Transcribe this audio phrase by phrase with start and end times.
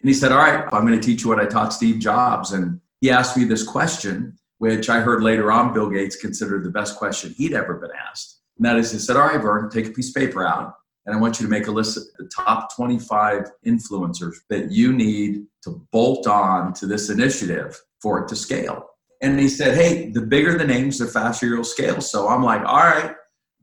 [0.00, 2.52] And he said, All right, I'm going to teach you what I taught Steve Jobs.
[2.52, 6.70] And he asked me this question, which I heard later on Bill Gates considered the
[6.70, 8.40] best question he'd ever been asked.
[8.56, 10.74] And that is, he said, All right, Verne, take a piece of paper out,
[11.04, 14.92] and I want you to make a list of the top 25 influencers that you
[14.92, 18.90] need to bolt on to this initiative for it to scale.
[19.22, 22.00] And he said, Hey, the bigger the names, the faster you'll scale.
[22.00, 23.14] So I'm like, All right.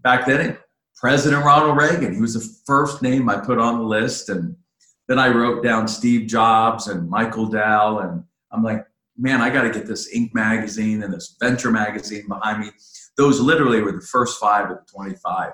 [0.02, 0.58] Back then,
[0.96, 4.30] President Ronald Reagan, he was the first name I put on the list.
[4.30, 4.56] And
[5.08, 8.00] then I wrote down Steve Jobs and Michael Dell.
[8.00, 8.86] And I'm like,
[9.18, 10.34] man, I got to get this Inc.
[10.34, 12.72] magazine and this Venture magazine behind me.
[13.18, 15.52] Those literally were the first five of the 25.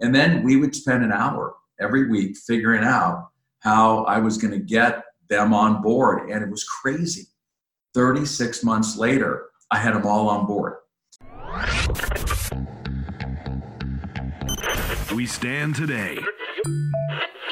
[0.00, 4.52] And then we would spend an hour every week figuring out how I was going
[4.52, 6.28] to get them on board.
[6.30, 7.28] And it was crazy.
[7.94, 10.74] 36 months later, I had them all on board.
[15.14, 16.18] We stand today.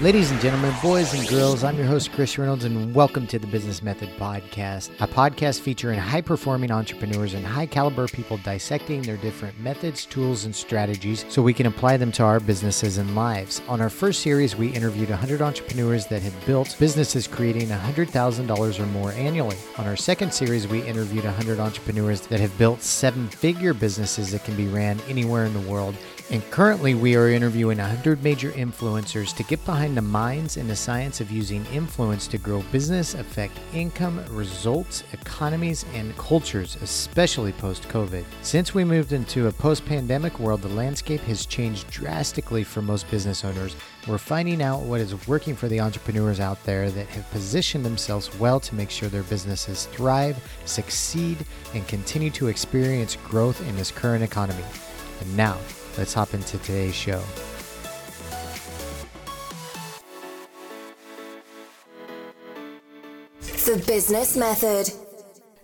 [0.00, 3.46] Ladies and gentlemen, boys and girls, I'm your host, Chris Reynolds, and welcome to the
[3.46, 9.18] Business Method Podcast, a podcast featuring high performing entrepreneurs and high caliber people dissecting their
[9.18, 13.60] different methods, tools, and strategies so we can apply them to our businesses and lives.
[13.68, 18.86] On our first series, we interviewed 100 entrepreneurs that have built businesses creating $100,000 or
[18.86, 19.58] more annually.
[19.76, 24.44] On our second series, we interviewed 100 entrepreneurs that have built seven figure businesses that
[24.44, 25.94] can be ran anywhere in the world.
[26.32, 30.76] And currently, we are interviewing 100 major influencers to get behind the minds and the
[30.76, 37.82] science of using influence to grow business, affect income, results, economies, and cultures, especially post
[37.88, 38.24] COVID.
[38.42, 43.10] Since we moved into a post pandemic world, the landscape has changed drastically for most
[43.10, 43.74] business owners.
[44.06, 48.32] We're finding out what is working for the entrepreneurs out there that have positioned themselves
[48.38, 51.38] well to make sure their businesses thrive, succeed,
[51.74, 54.62] and continue to experience growth in this current economy.
[55.20, 55.58] And now,
[55.98, 57.22] let's hop into today's show.
[63.70, 64.92] The Business Method.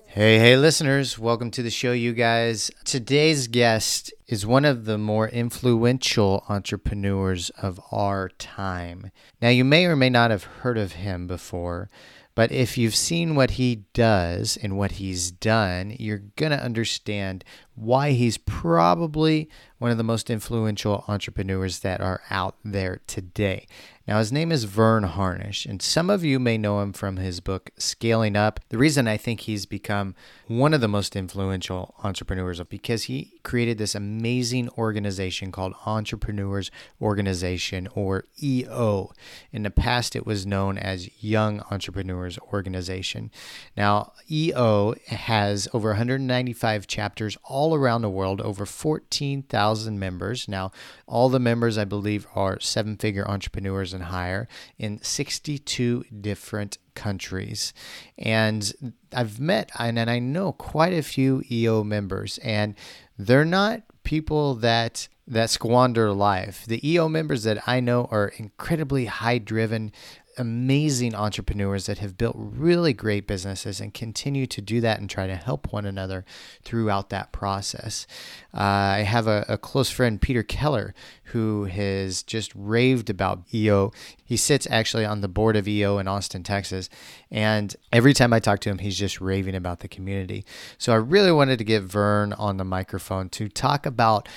[0.07, 2.71] Hey, hey, listeners, welcome to the show, you guys.
[2.85, 9.11] Today's guest is one of the more influential entrepreneurs of our time.
[9.43, 11.91] Now, you may or may not have heard of him before,
[12.37, 17.43] but if you've seen what he does and what he's done, you're going to understand
[17.75, 19.49] why he's probably
[19.79, 23.67] one of the most influential entrepreneurs that are out there today.
[24.09, 27.41] Now, his name is Verne Harnish, and some of you may know him from his
[27.41, 28.61] book, Scaling Up.
[28.69, 30.15] The reason I think he's become
[30.47, 36.71] one of the most influential entrepreneurs is because he created this amazing organization called Entrepreneurs
[37.03, 39.11] Organization, or EO.
[39.51, 43.33] In the past, it was known as Young Entrepreneurs Organization.
[43.77, 50.47] Now, EO has over 195 chapters all around the world, over 14,000 members.
[50.47, 50.71] Now,
[51.09, 54.47] all the members, I believe, are seven figure entrepreneurs and higher
[54.79, 57.75] in 62 different countries.
[58.17, 58.73] And
[59.13, 62.75] I've met and, and I know quite a few EO members, and
[63.19, 66.65] they're not people that that squander life.
[66.67, 69.91] The EO members that I know are incredibly high driven,
[70.39, 75.27] amazing entrepreneurs that have built really great businesses and continue to do that and try
[75.27, 76.25] to help one another
[76.63, 78.07] throughout that process.
[78.55, 80.95] Uh, I have a, a close friend, Peter Keller,
[81.27, 83.93] who has just raved about EO.
[84.25, 86.89] He sits actually on the board of EO in Austin, Texas.
[87.31, 90.45] And every time I talk to him, he's just raving about the community.
[90.79, 94.29] So I really wanted to get Verne on the microphone to talk about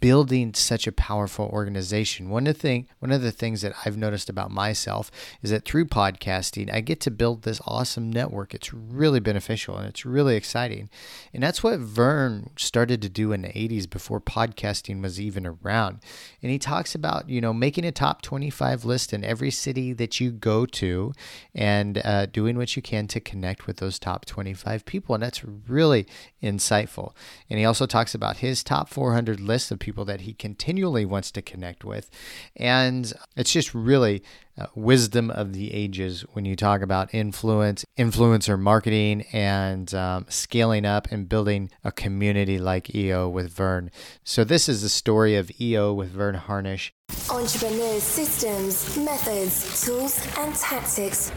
[0.00, 2.28] building such a powerful organization.
[2.28, 5.10] One of the thing, one of the things that I've noticed about myself
[5.42, 8.52] is that through podcasting, I get to build this awesome network.
[8.52, 10.90] It's really beneficial and it's really exciting.
[11.32, 16.00] And that's what Verne started to do in the 80s before podcasting was even around.
[16.42, 20.20] And he talks about, you know, making a top 25 list in every city that
[20.20, 21.12] you go to
[21.54, 25.14] and uh, doing what you can to connect with those top 25 people.
[25.14, 26.06] And that's really
[26.42, 27.12] insightful.
[27.50, 31.30] And he also talks about his top 400 list of people that he continually wants
[31.32, 32.10] to connect with.
[32.56, 34.22] And it's just really
[34.58, 40.84] uh, wisdom of the ages when you talk about influence, influencer marketing, and um, scaling
[40.84, 43.90] up and building a community like EO with Verne.
[44.24, 46.92] So, this is the story of EO with Verne Harnish.
[47.30, 51.32] Entrepreneurs' systems, methods, tools, and tactics.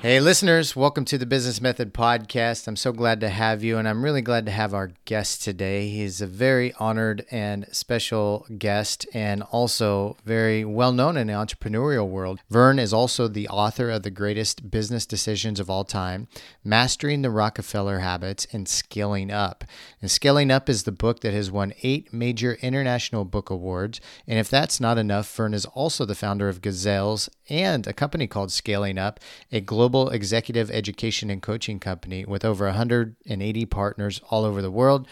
[0.00, 2.68] Hey, listeners, welcome to the Business Method Podcast.
[2.68, 5.88] I'm so glad to have you, and I'm really glad to have our guest today.
[5.88, 12.08] He's a very honored and special guest, and also very well known in the entrepreneurial
[12.08, 12.40] world.
[12.50, 16.28] Verne is also the author of The Greatest Business Decisions of All Time
[16.62, 19.64] Mastering the Rockefeller Habits and Scaling Up.
[20.02, 24.00] And Scaling Up is the book that has won eight major international book awards.
[24.26, 28.26] And if that's not enough, Verne is also the founder of Gazelles and a company
[28.26, 29.20] called Scaling Up,
[29.52, 35.06] a global executive education and coaching company with over 180 partners all over the world.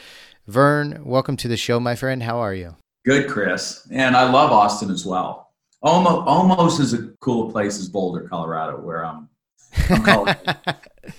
[0.46, 2.22] Verne, welcome to the show, my friend.
[2.22, 2.76] How are you?
[3.04, 3.86] Good, Chris.
[3.90, 5.50] And I love Austin as well.
[5.82, 9.28] Almost, almost as a cool place as Boulder, Colorado, where I'm.
[9.88, 10.02] I'm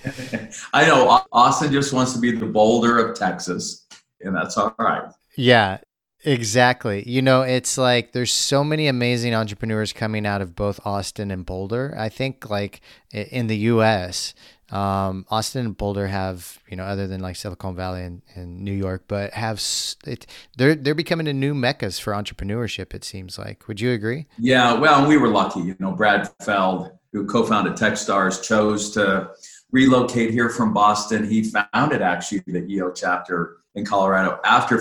[0.72, 3.86] I know Austin just wants to be the Boulder of Texas,
[4.20, 5.10] and that's all right.
[5.36, 5.78] Yeah,
[6.24, 7.08] Exactly.
[7.08, 11.44] You know, it's like there's so many amazing entrepreneurs coming out of both Austin and
[11.44, 11.94] Boulder.
[11.98, 12.80] I think like
[13.12, 14.34] in the US,
[14.70, 18.72] um, Austin and Boulder have, you know, other than like Silicon Valley and, and New
[18.72, 19.62] York, but have
[20.06, 20.26] it,
[20.56, 22.94] they're they're becoming a new meccas for entrepreneurship.
[22.94, 23.68] It seems like.
[23.68, 24.26] Would you agree?
[24.38, 24.72] Yeah.
[24.72, 25.60] Well, we were lucky.
[25.60, 29.30] You know, Brad Feld, who co-founded TechStars, chose to
[29.70, 31.28] relocate here from Boston.
[31.28, 34.78] He founded actually the EO chapter in Colorado after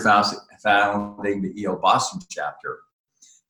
[0.64, 2.80] founding the EO Boston chapter.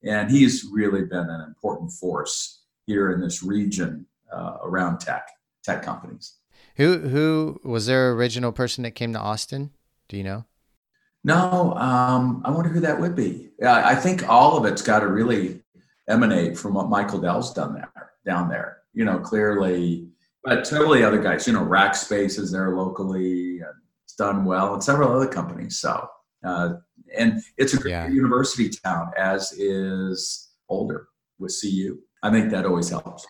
[0.04, 5.30] And he's really been an important force here in this region uh, around tech,
[5.63, 6.38] tech companies.
[6.75, 9.71] Who who was their original person that came to Austin?
[10.10, 10.45] Do you know?
[11.24, 13.51] No, um, I wonder who that would be.
[13.60, 15.62] Yeah, I think all of it's got to really
[16.10, 18.80] emanate from what Michael Dell's done there, down there.
[18.94, 20.10] You know, clearly,
[20.44, 21.48] but totally other guys.
[21.48, 23.74] You know, Rackspace is there locally, and
[24.04, 25.80] it's done well, and several other companies.
[25.80, 26.10] So
[26.44, 26.74] uh,
[27.18, 28.07] and it's a great yeah.
[28.07, 31.07] university town, as is Boulder
[31.39, 32.00] with CU.
[32.21, 33.25] I think that always helps.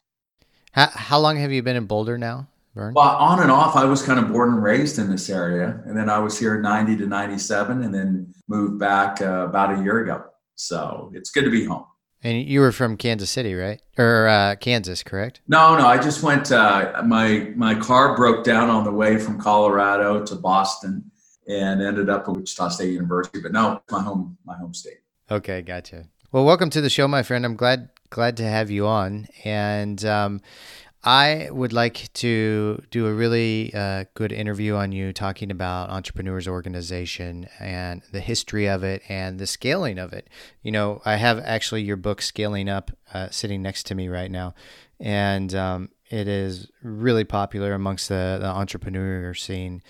[0.72, 2.94] How, how long have you been in Boulder now, Verne?
[2.96, 3.76] Well, on and off.
[3.76, 6.60] I was kind of born and raised in this area, and then I was here
[6.60, 10.24] 90 to 97, and then moved back uh, about a year ago.
[10.56, 11.86] So it's good to be home.
[12.24, 13.82] And you were from Kansas City, right?
[13.98, 15.42] Or uh, Kansas, correct?
[15.48, 15.86] No, no.
[15.86, 16.52] I just went.
[16.52, 21.12] Uh, my my car broke down on the way from Colorado to Boston,
[21.48, 23.40] and ended up at Wichita State University.
[23.42, 25.00] But no, my home my home state.
[25.30, 26.06] Okay, gotcha.
[26.32, 27.46] Well, welcome to the show, my friend.
[27.46, 30.42] I'm glad glad to have you on, and um,
[31.04, 36.48] I would like to do a really uh, good interview on you talking about entrepreneurs
[36.48, 40.30] organization and the history of it and the scaling of it.
[40.62, 44.32] You know, I have actually your book Scaling Up uh, sitting next to me right
[44.32, 44.54] now,
[45.00, 49.84] and um, it is really popular amongst the, the entrepreneur scene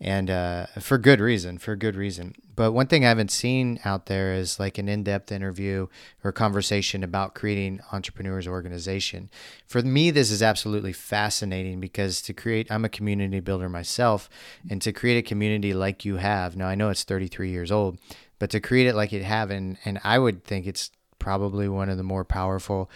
[0.00, 2.34] and uh, for good reason, for good reason.
[2.54, 5.88] But one thing I haven't seen out there is like an in-depth interview
[6.22, 9.30] or conversation about creating entrepreneurs organization.
[9.66, 14.28] For me, this is absolutely fascinating because to create, I'm a community builder myself,
[14.68, 16.56] and to create a community like you have.
[16.56, 17.98] Now I know it's 33 years old,
[18.38, 21.88] but to create it like you have, and and I would think it's probably one
[21.88, 22.90] of the more powerful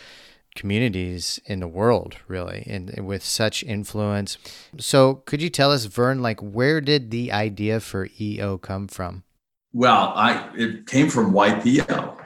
[0.55, 4.39] communities in the world, really, and, with such influence.
[4.79, 9.25] So, could you tell us, Verne, like where did the idea for EO come from?
[9.73, 12.17] Well, I it came from YPO.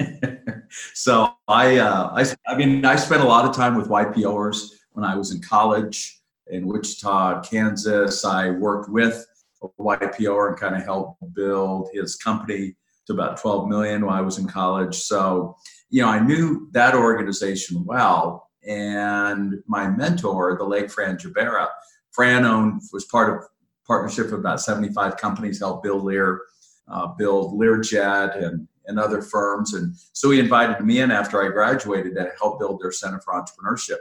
[0.94, 5.04] so I, uh, I, I mean, I spent a lot of time with YPOers when
[5.04, 8.24] I was in college in Wichita, Kansas.
[8.24, 9.26] I worked with
[9.62, 12.76] a YPOer and kind of helped build his company
[13.06, 14.94] to about 12 million while I was in college.
[14.96, 15.56] So
[15.90, 18.50] you know, I knew that organization well.
[18.66, 21.68] And my mentor, the late Fran Jabara,
[22.12, 23.44] Fran owned, was part of
[23.86, 26.40] partnership of about 75 companies, helped build Lear,
[26.88, 29.74] uh, build Learjet and, and other firms.
[29.74, 33.34] And so he invited me in after I graduated to help build their Center for
[33.34, 33.98] Entrepreneurship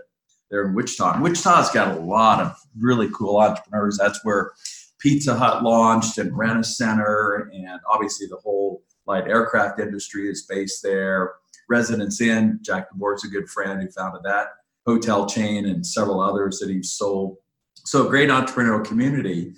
[0.50, 1.14] there in Wichita.
[1.14, 3.98] And Wichita's got a lot of really cool entrepreneurs.
[3.98, 4.52] That's where
[5.00, 11.34] Pizza Hut launched and Rent-A-Center, and obviously the whole light aircraft industry is based there.
[11.70, 12.60] Residence Inn.
[12.62, 14.48] Jack DeBoer's a good friend who founded that
[14.86, 17.38] hotel chain and several others that he's sold.
[17.86, 19.54] So great entrepreneurial community.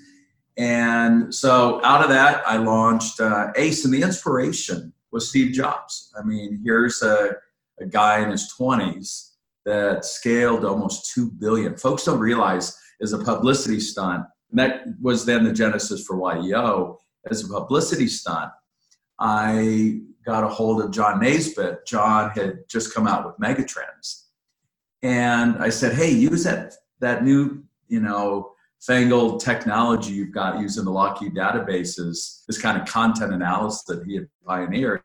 [0.57, 6.11] And so out of that, I launched uh, ACE, and the inspiration was Steve Jobs.
[6.17, 7.31] I mean, here's a,
[7.79, 9.31] a guy in his 20s
[9.65, 11.75] that scaled almost 2 billion.
[11.75, 14.25] Folks don't realize is a publicity stunt.
[14.51, 16.99] And that was then the genesis for YEO.
[17.29, 18.51] As a publicity stunt,
[19.19, 21.85] I got a hold of John Naisbitt.
[21.85, 24.23] John had just come out with Megatrends.
[25.03, 28.51] And I said, hey, use that, that new, you know,
[28.81, 34.15] fangled technology you've got using the Lockheed databases, this kind of content analysis that he
[34.15, 35.01] had pioneered,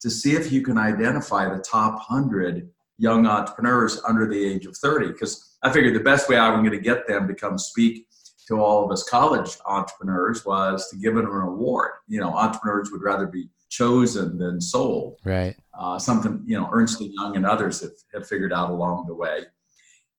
[0.00, 4.76] to see if you can identify the top 100 young entrepreneurs under the age of
[4.76, 7.58] 30 because I figured the best way I was going to get them to come
[7.58, 8.06] speak
[8.48, 11.92] to all of us college entrepreneurs was to give them an award.
[12.08, 15.18] You know, entrepreneurs would rather be chosen than sold.
[15.24, 15.56] Right.
[15.72, 19.14] Uh, something, you know, Ernst & Young and others have, have figured out along the
[19.14, 19.44] way.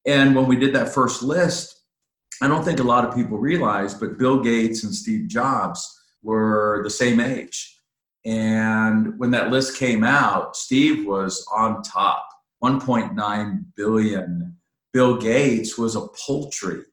[0.06, 1.84] And when we did that first list,
[2.42, 5.88] I don't think a lot of people realized, but Bill Gates and Steve Jobs
[6.24, 7.80] were the same age.
[8.26, 12.28] And when that list came out, Steve was on top,
[12.64, 14.58] 1.9 billion.
[14.94, 16.84] Bill Gates was a poultry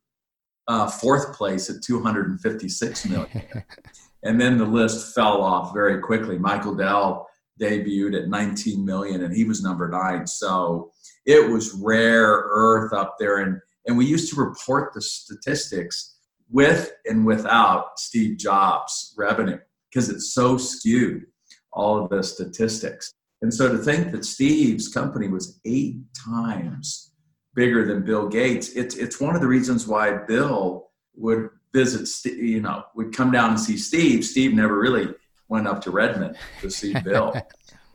[0.69, 3.43] uh, fourth place at 256 million.
[4.23, 6.39] and then the list fell off very quickly.
[6.39, 7.29] Michael Dell
[7.61, 10.27] debuted at 19 million and he was number nine.
[10.27, 10.93] So
[11.27, 13.39] it was rare earth up there.
[13.39, 16.19] And, and we used to report the statistics
[16.51, 19.59] with and without Steve Jobs revenue
[19.91, 21.27] because it's so skewed,
[21.73, 23.13] all of the statistics.
[23.43, 27.11] And so to think that Steve's company was eight times
[27.55, 28.71] bigger than Bill Gates.
[28.71, 33.51] It's it's one of the reasons why Bill would visit, you know, would come down
[33.51, 34.25] and see Steve.
[34.25, 35.15] Steve never really
[35.49, 37.35] went up to Redmond to see Bill,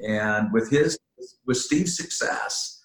[0.06, 0.98] and with his
[1.46, 2.84] with Steve's success,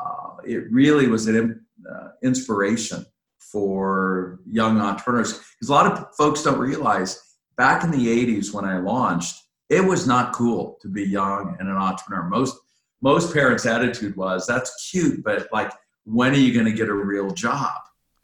[0.00, 3.06] uh, it really was an uh, inspiration
[3.38, 8.64] for young entrepreneurs because a lot of folks don't realize back in the 80s when
[8.64, 12.28] I launched, it was not cool to be young and an entrepreneur.
[12.28, 12.56] Most
[13.02, 15.72] most parents' attitude was that's cute, but like
[16.04, 17.76] when are you going to get a real job?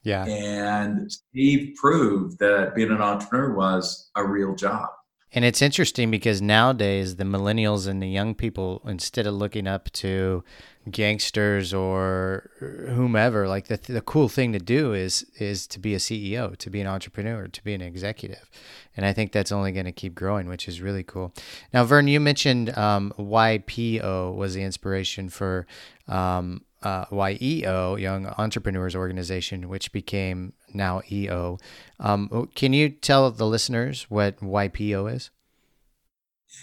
[0.06, 0.24] Yeah.
[0.24, 4.88] And Steve proved that being an entrepreneur was a real job.
[5.32, 9.90] And it's interesting because nowadays the millennials and the young people, instead of looking up
[9.94, 10.44] to
[10.88, 15.98] gangsters or whomever, like the the cool thing to do is is to be a
[15.98, 18.48] CEO, to be an entrepreneur, to be an executive,
[18.96, 21.34] and I think that's only going to keep growing, which is really cool.
[21.74, 25.66] Now, Verne, you mentioned um, YPO was the inspiration for
[26.06, 31.58] um, uh, YEO, Young Entrepreneurs Organization, which became now EO.
[31.98, 35.30] Um, can you tell the listeners what YPO is?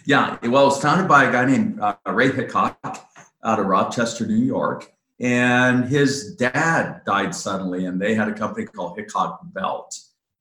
[0.05, 2.77] Yeah, well, it's founded by a guy named uh, Ray Hickok
[3.43, 4.91] out of Rochester, New York.
[5.20, 9.98] And his dad died suddenly, and they had a company called Hickok Belt.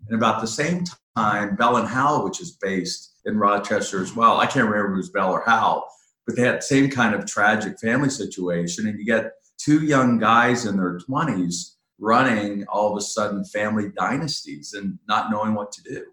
[0.08, 0.84] And about the same
[1.16, 4.40] time, Bell and Howell, which is based in Rochester as well.
[4.40, 5.84] I can't remember if it was Bell or Howell,
[6.26, 8.88] but they had the same kind of tragic family situation.
[8.88, 13.90] And you get two young guys in their 20s running all of a sudden family
[13.96, 16.04] dynasties and not knowing what to do.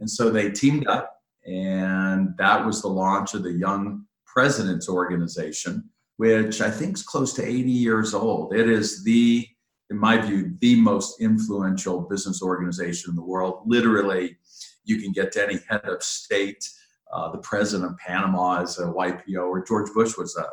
[0.00, 5.88] And so they teamed up, and that was the launch of the Young Presidents Organization,
[6.16, 8.54] which I think is close to 80 years old.
[8.54, 9.46] It is the,
[9.90, 13.62] in my view, the most influential business organization in the world.
[13.66, 14.36] Literally,
[14.84, 16.68] you can get to any head of state.
[17.12, 20.46] Uh, the president of Panama is a YPO, or George Bush was a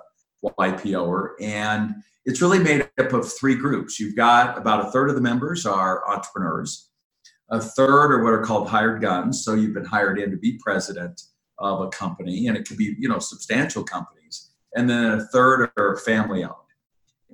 [0.59, 1.31] YPOer.
[1.41, 1.95] And
[2.25, 3.99] it's really made up of three groups.
[3.99, 6.89] You've got about a third of the members are entrepreneurs,
[7.49, 9.43] a third are what are called hired guns.
[9.43, 11.21] So you've been hired in to be president
[11.59, 15.71] of a company, and it could be you know substantial companies, and then a third
[15.77, 16.53] are family owned.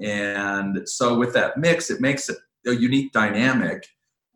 [0.01, 3.86] And so with that mix, it makes it a unique dynamic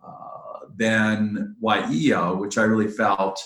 [0.06, 3.42] uh, than YEO, which I really felt.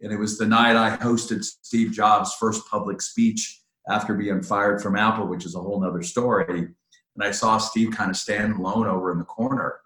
[0.00, 4.82] And it was the night I hosted Steve Jobs' first public speech after being fired
[4.82, 6.48] from Apple, which is a whole nother story.
[6.50, 9.80] And I saw Steve kind of stand alone over in the corner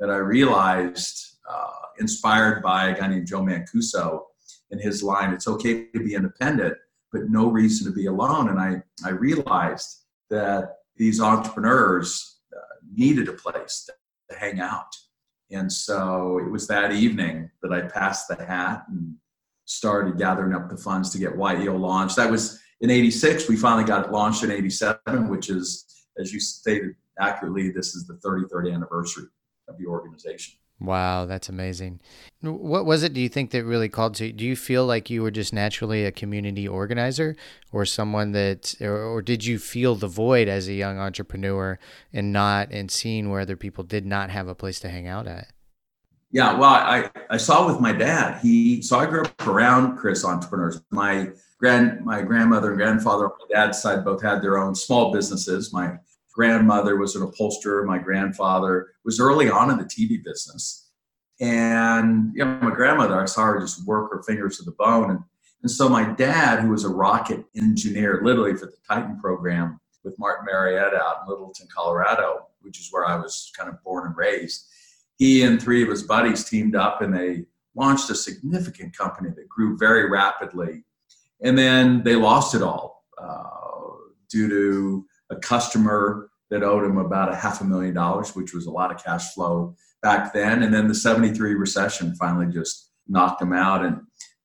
[0.00, 4.22] that I realized, uh, inspired by a guy named Joe Mancuso
[4.70, 6.76] in his line, it's okay to be independent,
[7.12, 8.48] but no reason to be alone.
[8.50, 12.60] And I, I realized that these entrepreneurs uh,
[12.94, 13.92] needed a place to,
[14.30, 14.94] to hang out.
[15.50, 19.14] And so it was that evening that I passed the hat and
[19.64, 22.16] started gathering up the funds to get YEO launched.
[22.16, 26.40] That was in 86 we finally got it launched in 87 which is as you
[26.40, 29.26] stated accurately this is the 33rd anniversary
[29.68, 30.54] of the organization.
[30.80, 32.00] Wow that's amazing.
[32.40, 35.10] What was it do you think that really called to you do you feel like
[35.10, 37.34] you were just naturally a community organizer
[37.72, 41.78] or someone that or, or did you feel the void as a young entrepreneur
[42.12, 45.26] and not and seeing where other people did not have a place to hang out
[45.26, 45.48] at
[46.30, 50.24] yeah well i i saw with my dad he so i grew up around chris
[50.24, 54.74] entrepreneurs my grand my grandmother and grandfather on my dad's side both had their own
[54.74, 55.72] small businesses.
[55.72, 55.98] My
[56.32, 57.84] grandmother was an upholsterer.
[57.84, 60.88] My grandfather was early on in the TV business.
[61.40, 65.10] And you know, my grandmother, I saw her just work her fingers to the bone.
[65.10, 65.20] And,
[65.62, 70.18] and so my dad, who was a rocket engineer, literally for the Titan program with
[70.18, 74.16] Martin Marietta out in Littleton, Colorado, which is where I was kind of born and
[74.16, 74.68] raised,
[75.18, 77.44] he and three of his buddies teamed up and they
[77.74, 80.84] launched a significant company that grew very rapidly
[81.40, 83.42] and then they lost it all uh,
[84.28, 88.66] due to a customer that owed him about a half a million dollars, which was
[88.66, 90.62] a lot of cash flow back then.
[90.62, 93.84] And then the 73 recession finally just knocked him out.
[93.84, 94.00] And,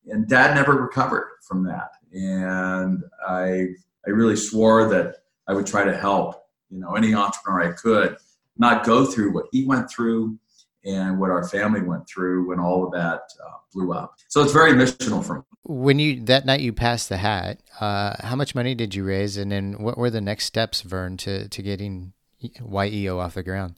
[0.08, 1.92] and dad never recovered from that.
[2.12, 3.68] And I,
[4.06, 6.36] I really swore that I would try to help,
[6.70, 8.18] you know, any entrepreneur I could
[8.58, 10.38] not go through what he went through
[10.86, 14.16] and what our family went through when all of that uh, blew up.
[14.28, 15.42] So it's very missional for me.
[15.66, 19.38] When you that night you passed the hat, uh, how much money did you raise,
[19.38, 23.76] and then what were the next steps, Verne, to to getting YEO off the ground?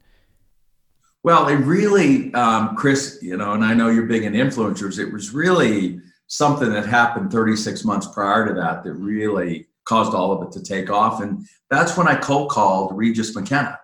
[1.23, 4.99] Well, it really, um, Chris, you know, and I know you're big in influencers.
[4.99, 10.31] It was really something that happened 36 months prior to that that really caused all
[10.31, 13.79] of it to take off, and that's when I cold called Regis McKenna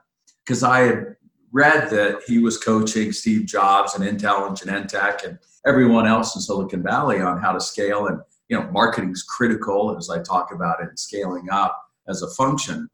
[0.46, 1.11] because I had
[1.52, 6.42] read that he was coaching Steve Jobs and Intel and Genentech and everyone else in
[6.42, 8.08] Silicon Valley on how to scale.
[8.08, 12.22] And, you know, marketing is critical as I talk about it, and scaling up as
[12.22, 12.90] a function.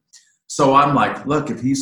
[0.48, 1.76] So I'm like, look, if he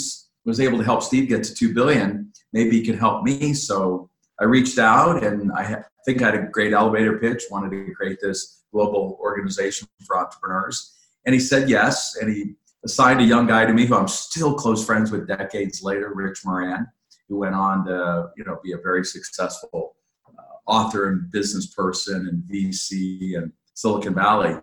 [0.46, 3.54] was able to help Steve get to 2 billion, maybe he can help me.
[3.54, 7.94] So I reached out and I think I had a great elevator pitch, wanted to
[7.94, 10.94] create this global organization for entrepreneurs.
[11.26, 12.18] And he said yes.
[12.20, 12.56] And he
[12.86, 16.46] assigned a young guy to me who I'm still close friends with decades later, Rich
[16.46, 16.88] Moran,
[17.28, 19.96] who went on to you know be a very successful
[20.28, 24.52] uh, author and business person and VC and Silicon Valley.
[24.52, 24.62] And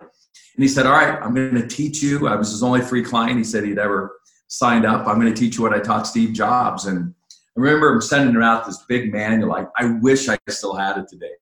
[0.56, 3.36] he said, "All right, I'm going to teach you." I was his only free client.
[3.38, 4.12] He said he'd ever
[4.52, 5.06] signed up.
[5.06, 6.84] I'm going to teach you what I taught Steve Jobs.
[6.84, 9.48] And I remember him sending out this big manual.
[9.48, 11.32] Like, I wish I still had it today.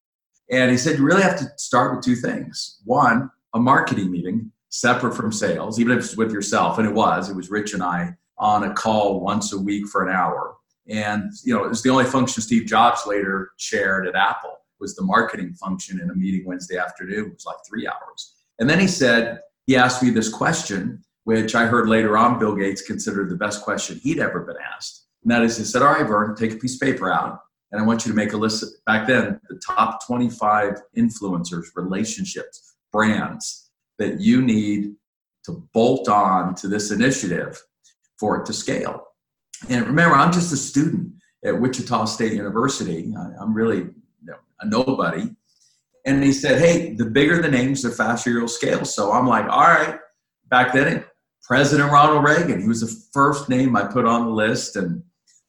[0.51, 2.81] And he said, you really have to start with two things.
[2.85, 6.79] One, a marketing meeting separate from sales, even if it's with yourself.
[6.79, 10.07] And it was, it was Rich and I on a call once a week for
[10.07, 10.57] an hour.
[10.89, 14.97] And, you know, it was the only function Steve Jobs later shared at Apple was
[14.97, 17.27] the marketing function in a meeting Wednesday afternoon.
[17.27, 18.35] It was like three hours.
[18.59, 22.57] And then he said, he asked me this question, which I heard later on Bill
[22.57, 25.07] Gates considered the best question he'd ever been asked.
[25.23, 27.41] And that is, he said, all right, Verne, take a piece of paper out.
[27.71, 28.65] And I want you to make a list.
[28.87, 33.70] Back then, the top 25 influencers, relationships, brands
[34.01, 34.97] that you need
[35.45, 37.63] to bolt on to this initiative
[38.19, 39.07] for it to scale.
[39.69, 41.13] And remember, I'm just a student
[41.45, 43.13] at Wichita State University.
[43.41, 43.89] I'm really
[44.61, 45.31] a nobody.
[46.07, 48.85] And he said, Hey, the bigger the names, the faster you'll scale.
[48.85, 49.99] So I'm like, All right.
[50.49, 51.05] Back then,
[51.43, 54.77] President Ronald Reagan, he was the first name I put on the list.
[54.77, 55.03] And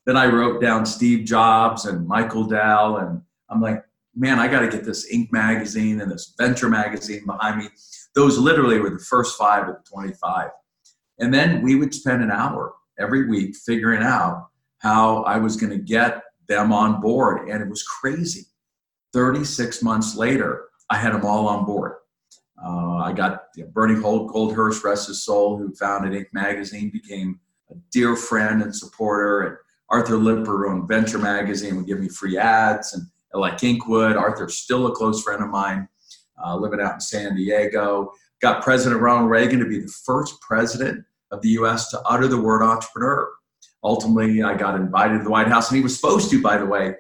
[0.06, 2.98] then I wrote down Steve Jobs and Michael Dell.
[2.98, 3.84] And I'm like,
[4.14, 5.32] Man, I got to get this Inc.
[5.32, 7.70] magazine and this Venture magazine behind me.
[8.16, 10.50] Those literally were the first five of the 25.
[11.20, 15.72] And then we would spend an hour every week figuring out how I was going
[15.72, 17.48] to get them on board.
[17.48, 18.48] And it was crazy.
[19.14, 21.94] 36 months later, I had them all on board.
[22.64, 26.28] Uh, I got you know, Bernie Holt, Goldhirsh, rest his soul, who founded Inc.
[26.34, 27.40] magazine, became
[27.72, 29.42] a dear friend and supporter.
[29.42, 29.58] And
[29.90, 32.94] Arthur Lipper owned Venture magazine, would give me free ads.
[32.94, 35.88] And like Inkwood, Arthur's still a close friend of mine
[36.46, 38.12] uh, living out in San Diego.
[38.42, 41.90] Got President Ronald Reagan to be the first president of the U.S.
[41.92, 43.30] to utter the word entrepreneur.
[43.84, 46.66] Ultimately, I got invited to the White House, and he was supposed to, by the
[46.66, 46.96] way.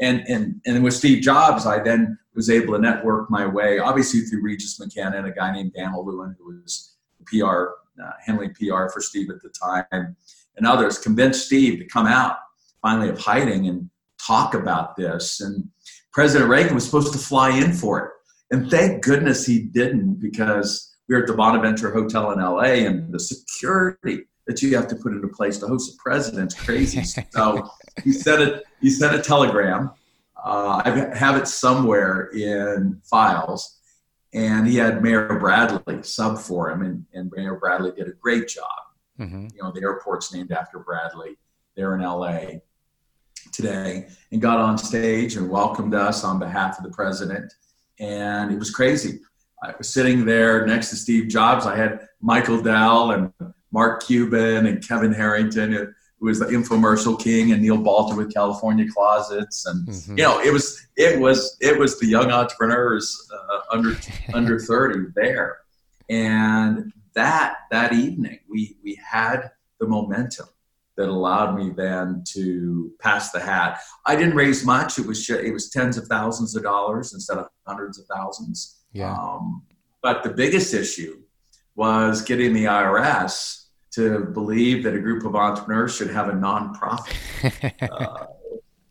[0.00, 4.20] And and and with Steve Jobs, I then was able to network my way, obviously
[4.20, 7.68] through Regis McKenna and a guy named Dan Lewin, who was PR
[8.02, 10.16] uh, PR for Steve at the time,
[10.56, 10.98] and others.
[10.98, 12.36] Convinced Steve to come out
[12.82, 13.90] finally of hiding and
[14.24, 15.40] talk about this.
[15.40, 15.68] And
[16.12, 18.10] President Reagan was supposed to fly in for it.
[18.50, 23.12] And thank goodness he didn't because we were at the Bonaventure Hotel in LA and
[23.12, 27.02] the security that you have to put into place to host a president's crazy.
[27.30, 27.68] so
[28.04, 28.64] he sent it.
[28.80, 29.90] He sent a telegram.
[30.44, 33.78] Uh, I have it somewhere in files,
[34.32, 38.46] and he had Mayor Bradley sub for him, and, and Mayor Bradley did a great
[38.46, 38.64] job.
[39.18, 39.48] Mm-hmm.
[39.54, 41.36] You know, the airport's named after Bradley.
[41.74, 42.60] They're in LA
[43.52, 47.52] today, and got on stage and welcomed us on behalf of the president
[47.98, 49.20] and it was crazy.
[49.62, 51.66] I was sitting there next to Steve Jobs.
[51.66, 53.32] I had Michael Dell and
[53.72, 58.86] Mark Cuban and Kevin Harrington, who was the infomercial king, and Neil Balter with California
[58.92, 60.18] Closets, and mm-hmm.
[60.18, 63.96] you know, it was it was it was the young entrepreneurs uh, under
[64.34, 65.58] under thirty there,
[66.08, 70.46] and that that evening we we had the momentum
[70.96, 73.80] that allowed me then to pass the hat.
[74.06, 74.98] I didn't raise much.
[74.98, 78.84] It was it was tens of thousands of dollars instead of hundreds of thousands.
[78.92, 79.12] Yeah.
[79.12, 79.62] Um,
[80.02, 81.20] but the biggest issue
[81.74, 87.72] was getting the IRS to believe that a group of entrepreneurs should have a nonprofit.
[87.90, 88.26] uh,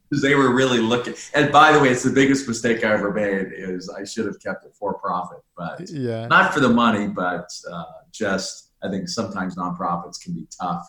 [0.09, 1.15] because they were really looking.
[1.33, 3.51] And by the way, it's the biggest mistake I ever made.
[3.55, 6.27] Is I should have kept it for profit, but yeah.
[6.27, 10.87] not for the money, but uh, just I think sometimes nonprofits can be tough,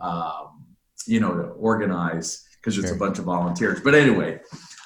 [0.00, 0.64] um,
[1.06, 2.96] you know, to organize because it's Sure.
[2.96, 3.80] a bunch of volunteers.
[3.80, 4.40] But anyway,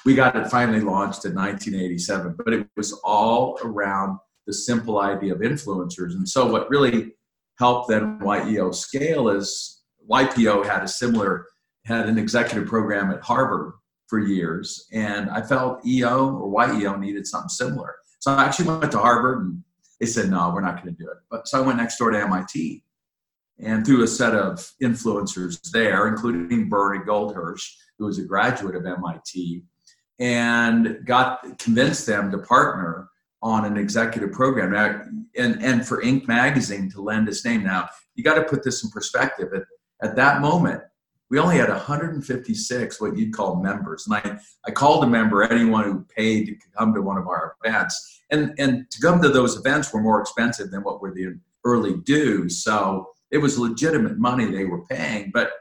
[0.05, 5.33] we got it finally launched in 1987, but it was all around the simple idea
[5.33, 6.13] of influencers.
[6.13, 7.13] And so what really
[7.59, 11.45] helped then YEO scale is YPO had a similar,
[11.85, 13.73] had an executive program at Harvard
[14.07, 14.87] for years.
[14.91, 17.95] And I felt EO or YEO needed something similar.
[18.19, 19.63] So I actually went to Harvard and
[19.99, 21.17] they said, no, we're not going to do it.
[21.29, 22.83] But so I went next door to MIT
[23.59, 27.63] and through a set of influencers there, including Bernie Goldhirsh,
[27.97, 29.63] who was a graduate of MIT,
[30.19, 33.09] and got convinced them to partner
[33.43, 35.03] on an executive program now,
[35.37, 36.27] and, and for Inc.
[36.27, 37.63] magazine to lend its name.
[37.63, 39.49] Now, you got to put this in perspective.
[39.53, 39.63] At,
[40.07, 40.83] at that moment,
[41.31, 44.05] we only had 156 what you'd call members.
[44.05, 44.37] And I,
[44.67, 48.21] I called a member anyone who paid to come to one of our events.
[48.31, 51.97] And, and to come to those events were more expensive than what were the early
[51.97, 52.63] dues.
[52.63, 55.31] So it was legitimate money they were paying.
[55.33, 55.51] But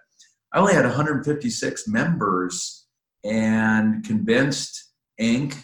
[0.53, 2.87] I only had 156 members
[3.25, 5.57] and convinced Inc.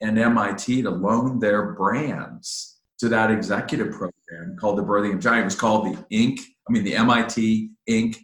[0.00, 5.42] and MIT to loan their brands to that executive program called the Birthing of Giants.
[5.42, 6.40] It was called the Inc.
[6.68, 8.16] I mean, the MIT Inc.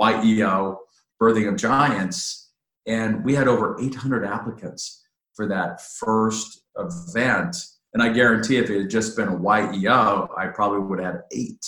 [0.00, 0.78] YEO
[1.20, 2.50] Birthing of Giants.
[2.86, 5.02] And we had over 800 applicants
[5.34, 7.56] for that first event.
[7.94, 11.22] And I guarantee if it had just been a YEO, I probably would have had
[11.32, 11.64] eight.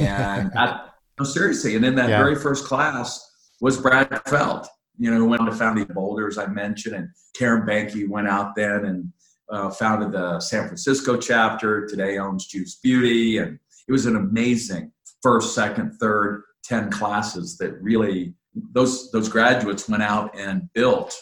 [0.00, 1.76] And that, no, seriously.
[1.76, 2.18] And in that Yeah.
[2.22, 3.20] very first class
[3.60, 4.66] was Brad Feld,
[4.98, 6.94] you know, who went to found the Boulders I mentioned.
[6.94, 9.12] And Karen Behnke went out then and
[9.50, 11.86] uh, founded the San Francisco chapter.
[11.86, 13.38] Today owns Juice Beauty.
[13.38, 18.34] And it was an amazing first, second, third, 10 classes that really,
[18.72, 21.16] those, those graduates went out and built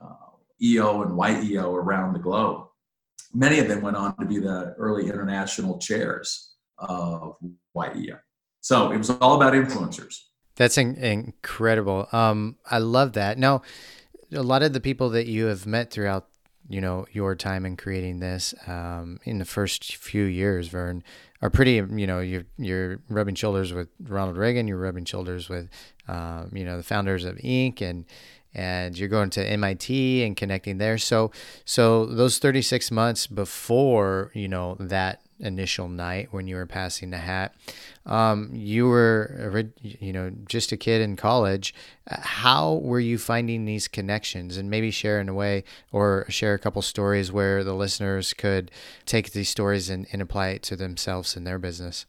[0.00, 0.06] uh,
[0.60, 2.66] EO and YEO around the globe.
[3.32, 7.36] Many of them went on to be the early international chairs of
[7.74, 8.18] YEO.
[8.60, 10.20] So it was all about influencers.
[10.56, 12.08] That's in- incredible.
[12.12, 13.38] Um, I love that.
[13.38, 13.62] Now,
[14.32, 16.28] a lot of the people that you have met throughout,
[16.68, 21.02] you know, your time in creating this, um, in the first few years, Verne,
[21.40, 21.72] are pretty.
[21.72, 24.68] You know, you're you're rubbing shoulders with Ronald Reagan.
[24.68, 25.68] You're rubbing shoulders with,
[26.06, 27.80] um, you know, the founders of Inc.
[27.82, 28.04] and
[28.54, 30.98] and you're going to MIT and connecting there.
[30.98, 31.32] So
[31.64, 37.18] so those 36 months before, you know, that initial night when you were passing the
[37.18, 37.54] hat,
[38.06, 41.74] um, you were, you know, just a kid in college.
[42.10, 46.54] Uh, How were you finding these connections, and maybe share in a way, or share
[46.54, 48.70] a couple stories where the listeners could
[49.04, 52.06] take these stories and, and apply it to themselves in their business?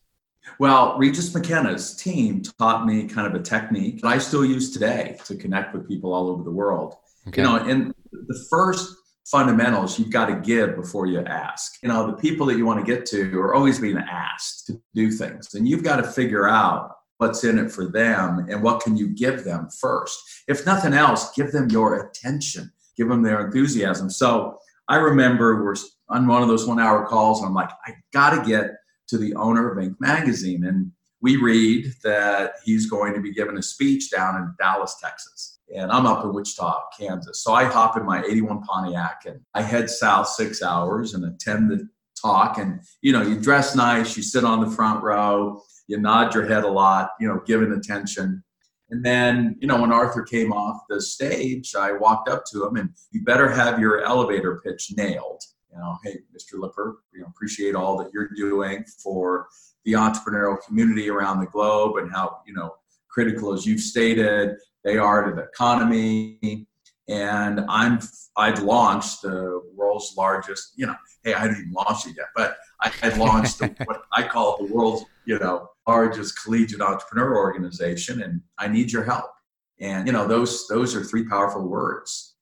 [0.60, 5.18] Well, Regis McKenna's team taught me kind of a technique that I still use today
[5.26, 6.96] to connect with people all over the world.
[7.30, 7.42] Okay.
[7.42, 8.94] You know, and the first
[9.26, 11.78] fundamentals you've got to give before you ask.
[11.82, 14.82] You know, the people that you want to get to are always being asked to
[14.94, 18.82] do things, and you've got to figure out what's in it for them and what
[18.82, 20.20] can you give them first.
[20.48, 24.10] If nothing else, give them your attention, give them their enthusiasm.
[24.10, 24.58] So
[24.90, 25.76] I remember we're
[26.10, 28.72] on one of those one hour calls, and I'm like, I got to get
[29.08, 29.96] to the owner of Inc.
[30.00, 30.66] magazine.
[30.66, 35.53] And we read that he's going to be giving a speech down in Dallas, Texas.
[35.76, 37.44] And I'm up in Wichita, Kansas.
[37.44, 41.72] So I hop in my 81 Pontiac and I head south six hours and attend
[41.72, 41.90] the
[42.22, 42.58] talk.
[42.58, 46.48] And, you know, you dress nice, you sit on the front row, you nod your
[46.48, 48.44] head a lot, you know, giving attention.
[48.90, 52.76] And then, you know, when Arthur came off the stage, I walked up to him
[52.76, 55.42] and you better have your elevator pitch nailed.
[55.72, 56.60] You know, hey, Mr.
[56.60, 59.48] Lipper, you know, appreciate all that you're doing for
[59.86, 62.76] the entrepreneurial community around the globe and how, you know,
[63.10, 66.68] critical as you've stated they are to the economy.
[67.10, 68.00] And I'm
[68.38, 72.56] I'd launched the world's largest, you know, hey, I didn't even launch it yet, but
[72.82, 78.22] I had launched the, what I call the world's, you know, largest collegiate entrepreneur organization,
[78.24, 79.32] and I need your help.
[79.80, 82.36] And you know, those those are three powerful words.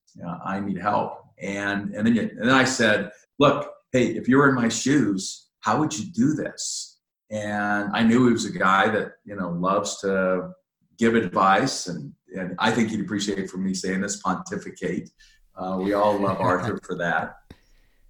[0.46, 1.24] I need help.
[1.42, 4.70] And and then you, and then I said, look, hey, if you were in my
[4.70, 7.00] shoes, how would you do this?
[7.32, 10.52] And I knew he was a guy that you know loves to
[10.98, 15.10] give advice, and and I think he'd appreciate it for me saying this pontificate.
[15.56, 17.38] Uh, we all love Arthur for that.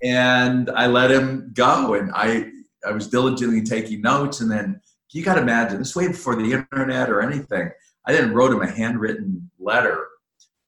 [0.03, 2.51] And I let him go, and I
[2.85, 4.81] I was diligently taking notes, and then
[5.11, 7.69] you got to imagine this way before the internet or anything.
[8.07, 10.07] I then wrote him a handwritten letter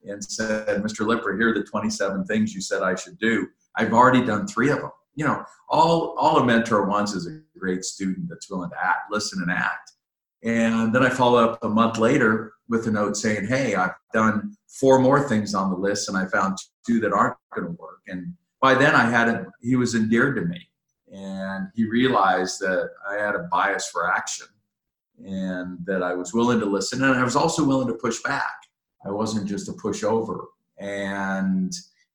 [0.04, 1.06] and said, Mr.
[1.06, 3.48] Lipper, here are the 27 things you said I should do.
[3.76, 4.90] I've already done three of them.
[5.16, 9.10] You know, all all a mentor wants is a great student that's willing to act,
[9.10, 9.92] listen, and act.
[10.44, 14.54] And then I follow up a month later with a note saying, Hey, I've done
[14.68, 18.00] four more things on the list, and I found two that aren't going to work.
[18.08, 20.68] And by then, I had him, he was endeared to me.
[21.12, 24.46] And he realized that I had a bias for action
[25.24, 27.02] and that I was willing to listen.
[27.02, 28.54] And I was also willing to push back.
[29.06, 30.46] I wasn't just a pushover.
[30.78, 31.72] And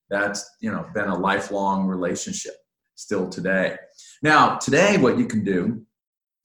[0.10, 2.56] that's, you know, been a lifelong relationship
[2.96, 3.78] still today.
[4.22, 5.86] Now, today, what you can do,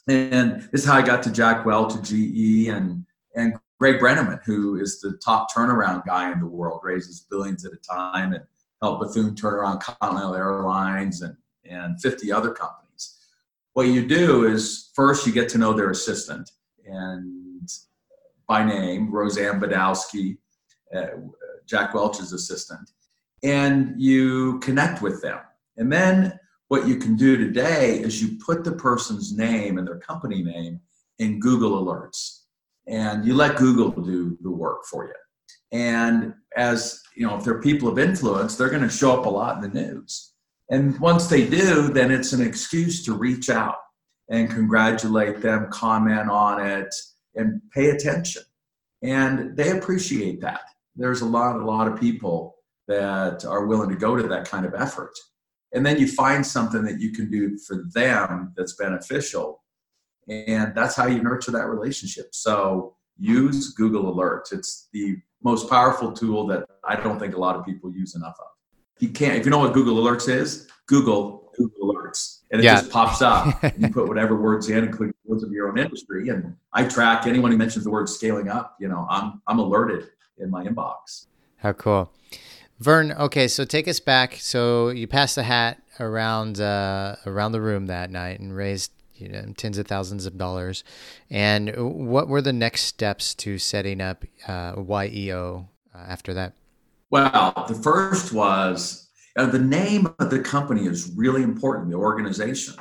[0.08, 4.42] and this is how I got to Jack Welch, to GE, and, and Greg Brenneman,
[4.44, 8.44] who is the top turnaround guy in the world, raises billions at a time and
[8.82, 13.18] helped Bethune turn around Continental Airlines and, and 50 other companies.
[13.72, 16.50] What you do is first you get to know their assistant,
[16.86, 17.68] and
[18.46, 20.36] by name, Rosanne Badowski,
[20.94, 21.06] uh,
[21.66, 22.90] Jack Welch's assistant,
[23.42, 25.40] and you connect with them.
[25.76, 26.38] And then
[26.74, 30.80] what you can do today is you put the person's name and their company name
[31.20, 32.40] in Google Alerts,
[32.88, 35.14] and you let Google do the work for you.
[35.70, 39.30] And as you know, if they're people of influence, they're going to show up a
[39.30, 40.32] lot in the news.
[40.68, 43.76] And once they do, then it's an excuse to reach out
[44.28, 46.92] and congratulate them, comment on it,
[47.36, 48.42] and pay attention.
[49.00, 50.62] And they appreciate that.
[50.96, 52.56] There's a lot, a lot of people
[52.88, 55.12] that are willing to go to that kind of effort.
[55.74, 59.62] And then you find something that you can do for them that's beneficial.
[60.28, 62.28] And that's how you nurture that relationship.
[62.32, 64.52] So use Google Alerts.
[64.52, 68.36] It's the most powerful tool that I don't think a lot of people use enough
[68.38, 68.46] of.
[68.96, 72.64] If you can't, if you know what Google Alerts is, Google Google Alerts, and it
[72.64, 72.76] yeah.
[72.76, 73.62] just pops up.
[73.78, 77.50] you put whatever words in, including words of your own industry, and I track anyone
[77.50, 78.76] who mentions the word scaling up.
[78.80, 81.26] You know, I'm I'm alerted in my inbox.
[81.56, 82.10] How cool.
[82.84, 84.36] Verne, okay, so take us back.
[84.40, 89.30] So you passed the hat around uh, around the room that night and raised you
[89.30, 90.84] know tens of thousands of dollars.
[91.30, 96.52] And what were the next steps to setting up uh, YEO uh, after that?
[97.08, 101.88] Well, the first was uh, the name of the company is really important.
[101.88, 102.74] The organization,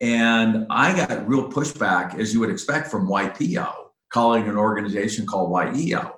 [0.00, 3.70] and I got real pushback, as you would expect, from YPO,
[4.08, 6.15] calling an organization called YEO.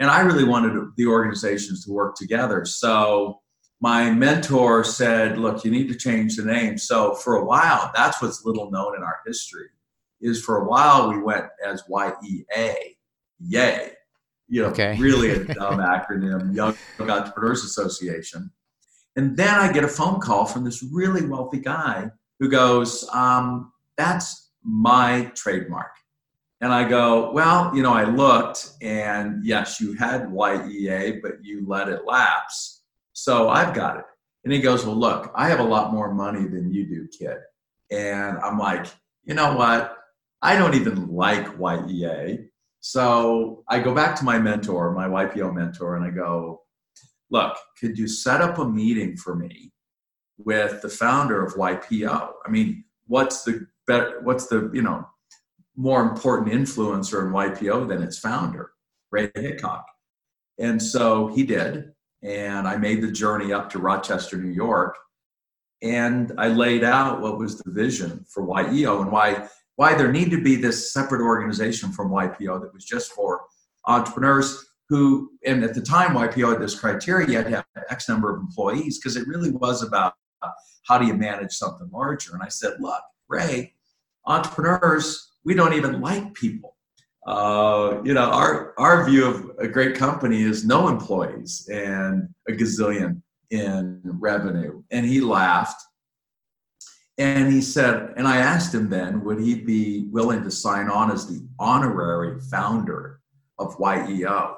[0.00, 2.64] And I really wanted the organizations to work together.
[2.64, 3.40] So
[3.80, 6.78] my mentor said, look, you need to change the name.
[6.78, 9.68] So for a while, that's what's little known in our history,
[10.22, 12.74] is for a while we went as YEA,
[13.38, 13.92] yay.
[14.48, 14.96] You know, okay.
[14.98, 18.50] really a dumb acronym, Young Entrepreneurs Association.
[19.16, 23.72] And then I get a phone call from this really wealthy guy who goes, um,
[23.96, 25.92] that's my trademark.
[26.60, 31.64] And I go, well, you know, I looked and yes, you had YEA, but you
[31.66, 32.82] let it lapse.
[33.14, 34.04] So I've got it.
[34.44, 37.38] And he goes, well, look, I have a lot more money than you do, kid.
[37.90, 38.86] And I'm like,
[39.24, 39.96] you know what?
[40.42, 42.46] I don't even like YEA.
[42.80, 46.62] So I go back to my mentor, my YPO mentor, and I go,
[47.30, 49.72] look, could you set up a meeting for me
[50.38, 52.32] with the founder of YPO?
[52.44, 55.06] I mean, what's the better, what's the, you know,
[55.80, 58.72] more important influencer in YPO than its founder,
[59.10, 59.86] Ray Hickok.
[60.58, 61.92] And so he did.
[62.22, 64.94] And I made the journey up to Rochester, New York.
[65.82, 70.32] And I laid out what was the vision for YEO and why, why there needed
[70.32, 73.40] to be this separate organization from YPO that was just for
[73.86, 78.06] entrepreneurs who, and at the time, YPO had this criteria you had to have X
[78.06, 80.12] number of employees because it really was about
[80.86, 82.34] how do you manage something larger.
[82.34, 83.72] And I said, look, Ray,
[84.26, 86.76] entrepreneurs we don't even like people.
[87.26, 92.52] Uh, you know, our our view of a great company is no employees and a
[92.52, 94.82] gazillion in revenue.
[94.90, 95.80] And he laughed.
[97.18, 101.10] And he said, and I asked him then, would he be willing to sign on
[101.10, 103.20] as the honorary founder
[103.58, 104.56] of YEO?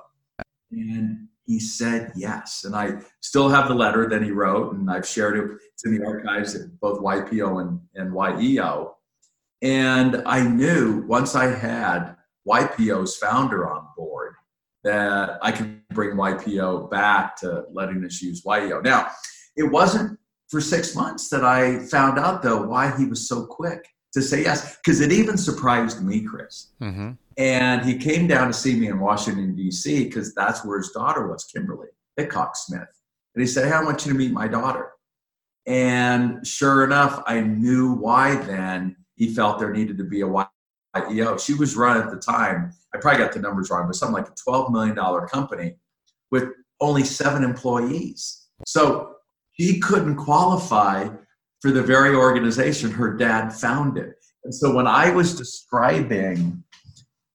[0.70, 2.62] And he said yes.
[2.64, 5.58] And I still have the letter that he wrote, and I've shared it.
[5.72, 8.94] It's in the archives at both YPO and, and YEO.
[9.62, 14.34] And I knew once I had YPO's founder on board
[14.82, 18.80] that I could bring YPO back to letting us use YEO.
[18.80, 19.08] Now,
[19.56, 23.88] it wasn't for six months that I found out, though, why he was so quick
[24.12, 26.72] to say yes, because it even surprised me, Chris.
[26.80, 27.12] Mm-hmm.
[27.38, 31.28] And he came down to see me in Washington, D.C., because that's where his daughter
[31.28, 32.88] was, Kimberly Hickok Smith.
[33.34, 34.90] And he said, Hey, I want you to meet my daughter.
[35.66, 41.38] And sure enough, I knew why then he felt there needed to be a YEO.
[41.38, 44.26] She was run at the time, I probably got the numbers wrong, but something like
[44.26, 44.96] a $12 million
[45.28, 45.76] company
[46.32, 46.48] with
[46.80, 48.48] only seven employees.
[48.66, 49.14] So
[49.52, 51.08] he couldn't qualify
[51.60, 54.14] for the very organization her dad founded.
[54.42, 56.64] And so when I was describing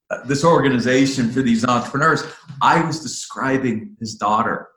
[0.10, 2.23] uh, this organization for these entrepreneurs,
[2.62, 4.67] I was describing his daughter.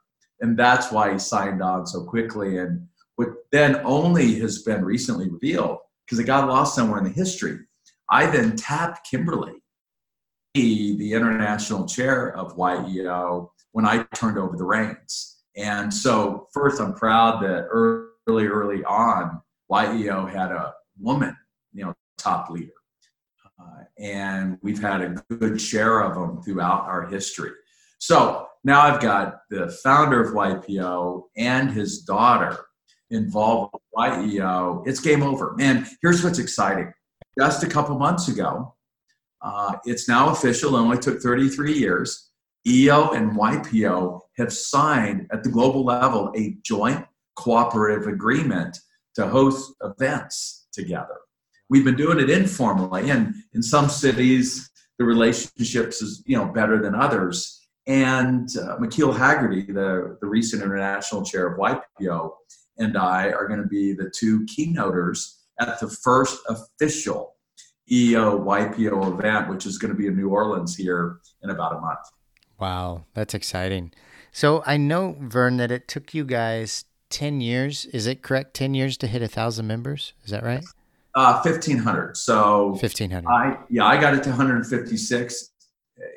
[0.40, 2.58] And that's why he signed on so quickly.
[2.58, 5.78] And what then only has been recently revealed
[6.10, 7.56] because it got lost somewhere in the history.
[8.10, 9.62] I then tapped Kimberly,
[10.54, 15.38] the international chair of YEO, when I turned over the reins.
[15.56, 21.36] And so, first, I'm proud that early, early on, YEO had a woman,
[21.72, 22.72] you know, top leader.
[23.60, 27.52] Uh, and we've had a good share of them throughout our history.
[27.98, 32.58] So now I've got the founder of YPO and his daughter
[33.10, 34.82] involved with YEO.
[34.86, 35.56] It's game over.
[35.60, 36.92] And here's what's exciting.
[37.38, 38.74] Just a couple months ago,
[39.42, 40.76] uh, it's now official.
[40.76, 42.30] It only took 33 years.
[42.66, 47.04] EO and YPO have signed at the global level a joint
[47.36, 48.78] cooperative agreement
[49.14, 51.16] to host events together.
[51.70, 56.82] We've been doing it informally, and in some cities, the relationships is you know better
[56.82, 57.56] than others.
[57.86, 62.32] And uh, McKeel Hagerty, the, the recent international chair of YPO,
[62.80, 67.36] and I are going to be the two keynoters at the first official
[67.90, 71.80] EO YPO event, which is going to be in New Orleans here in about a
[71.80, 72.00] month.
[72.58, 73.92] Wow, that's exciting.
[74.32, 77.86] So I know, Verne, that it took you guys 10 years.
[77.86, 78.54] Is it correct?
[78.54, 80.12] 10 years to hit a thousand members?
[80.24, 80.64] Is that right?
[81.14, 82.16] Uh, 1500.
[82.16, 83.28] So 1500.
[83.28, 85.50] I, yeah, I got it to 156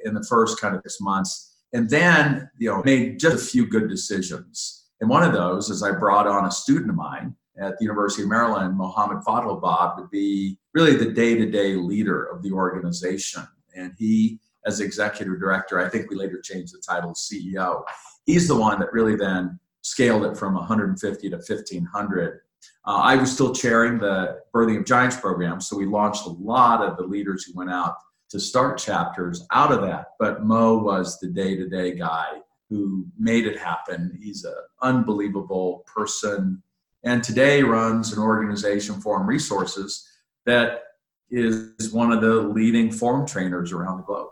[0.06, 3.66] in the first kind of six months and then you know made just a few
[3.68, 7.78] good decisions and one of those is i brought on a student of mine at
[7.78, 13.46] the university of maryland mohammed fathelbab to be really the day-to-day leader of the organization.
[13.76, 17.84] And he as executive director i think we later changed the title ceo
[18.26, 22.40] he's the one that really then scaled it from 150 to 1500
[22.86, 26.82] uh, i was still chairing the birthing of giants program so we launched a lot
[26.82, 27.98] of the leaders who went out
[28.30, 30.08] to start chapters out of that.
[30.18, 34.18] But Mo was the day to day guy who made it happen.
[34.22, 36.64] He's an unbelievable person
[37.04, 40.10] and today runs an organization, Forum Resources,
[40.46, 40.84] that
[41.30, 44.30] is one of the leading forum trainers around the globe.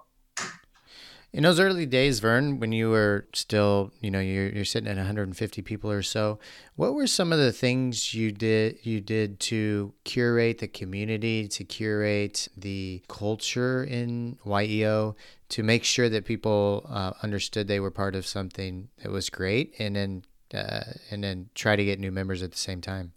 [1.34, 4.98] In those early days, Verne, when you were still, you know, you're, you're sitting at
[4.98, 6.40] 150 people or so,
[6.76, 11.64] what were some of the things you did you did to curate the community, to
[11.64, 15.16] curate the culture in YEO,
[15.50, 19.74] to make sure that people uh, understood they were part of something that was great,
[19.80, 23.14] and then uh, and then try to get new members at the same time?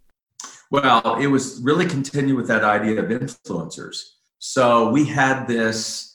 [0.71, 3.97] Well, it was really continue with that idea of influencers.
[4.39, 6.14] So we had this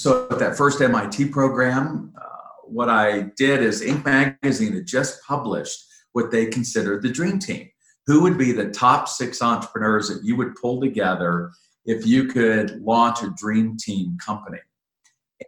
[0.00, 2.24] so at that first MIT program, uh,
[2.64, 4.04] what I did is Inc.
[4.04, 7.68] magazine had just published what they considered the dream team.
[8.06, 11.50] Who would be the top six entrepreneurs that you would pull together
[11.84, 14.60] if you could launch a dream team company?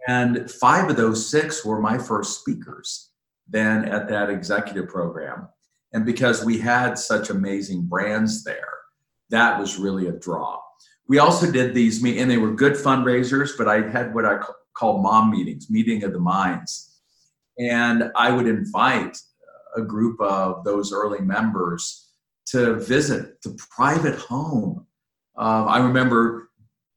[0.07, 3.11] And five of those six were my first speakers
[3.49, 5.49] then at that executive program.
[5.93, 8.75] And because we had such amazing brands there,
[9.31, 10.61] that was really a draw
[11.11, 14.39] we also did these meet and they were good fundraisers but i had what i
[14.75, 17.01] call mom meetings meeting of the minds.
[17.59, 19.19] And i would invite
[19.77, 22.09] a group of those early members
[22.47, 24.87] to visit the private home.
[25.37, 26.49] Uh, i remember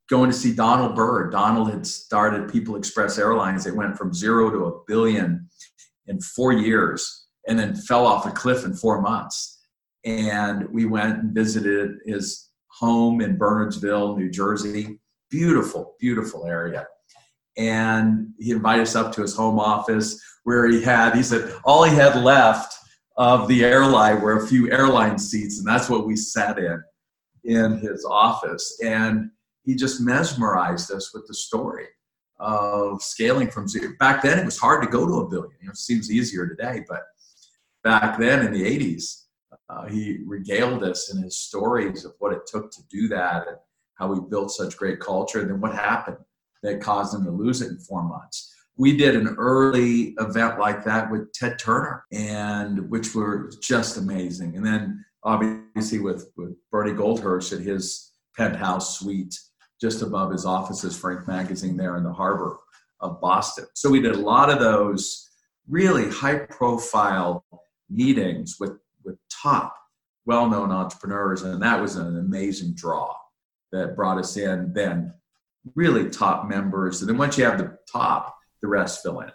[0.10, 1.32] going to see donald burr.
[1.32, 3.64] Donald had started people express airlines.
[3.64, 5.50] They went from zero to a billion
[6.06, 9.60] in four years and then fell off a cliff in four months.
[10.06, 15.00] And we went and visited his home in Bernardsville, New Jersey.
[15.30, 16.88] Beautiful, beautiful area.
[17.58, 21.84] And he invited us up to his home office where he had, he said, all
[21.84, 22.74] he had left
[23.18, 26.84] of the airline were a few airline seats, and that's what we sat in
[27.44, 28.80] in his office.
[28.84, 29.30] And
[29.64, 31.86] he just mesmerized us with the story
[32.40, 33.94] of scaling from zero.
[34.00, 35.56] Back then, it was hard to go to a billion.
[35.62, 37.02] You know, it seems easier today, but
[37.84, 39.23] back then in the 80s,
[39.74, 43.58] uh, he regaled us in his stories of what it took to do that and
[43.96, 46.18] how we built such great culture and then what happened
[46.62, 48.54] that caused him to lose it in four months.
[48.78, 54.58] We did an early event like that with ted turner and which were just amazing.
[54.58, 59.38] And then obviously with, with bernie goldhirsh at his penthouse suite
[59.80, 62.58] just above his offices frank magazine there in the harbor
[63.00, 63.66] of boston.
[63.74, 65.30] So we did a lot of those
[65.70, 67.46] really high profile
[67.90, 68.72] meetings with
[69.04, 69.76] with top
[70.26, 73.14] well-known entrepreneurs and that was an amazing draw
[73.72, 74.72] that brought us in.
[74.74, 75.14] Then
[75.76, 79.32] really top members and then once you have the top the rest fill in.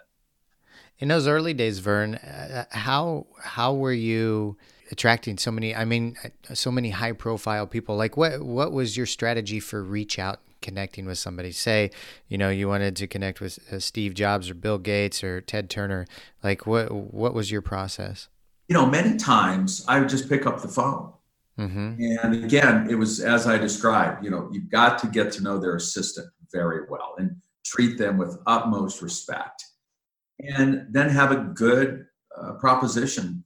[0.99, 4.57] In those early days verne uh, how how were you
[4.91, 6.15] attracting so many i mean
[6.53, 7.95] so many high profile people?
[7.95, 11.51] Like what what was your strategy for reach out connecting with somebody?
[11.51, 11.91] Say
[12.27, 15.69] you know you wanted to connect with uh, steve jobs or bill gates or ted
[15.69, 16.05] turner.
[16.43, 18.27] Like what what was your process
[18.69, 21.11] you know, many times I would just pick up the phone.
[21.57, 21.95] Mm-hmm.
[22.21, 25.57] And again, it was as I described, you know, you've got to get to know
[25.57, 29.65] their assistant very well and treat them with utmost respect.
[30.39, 32.05] And then have a good
[32.37, 33.43] uh, proposition.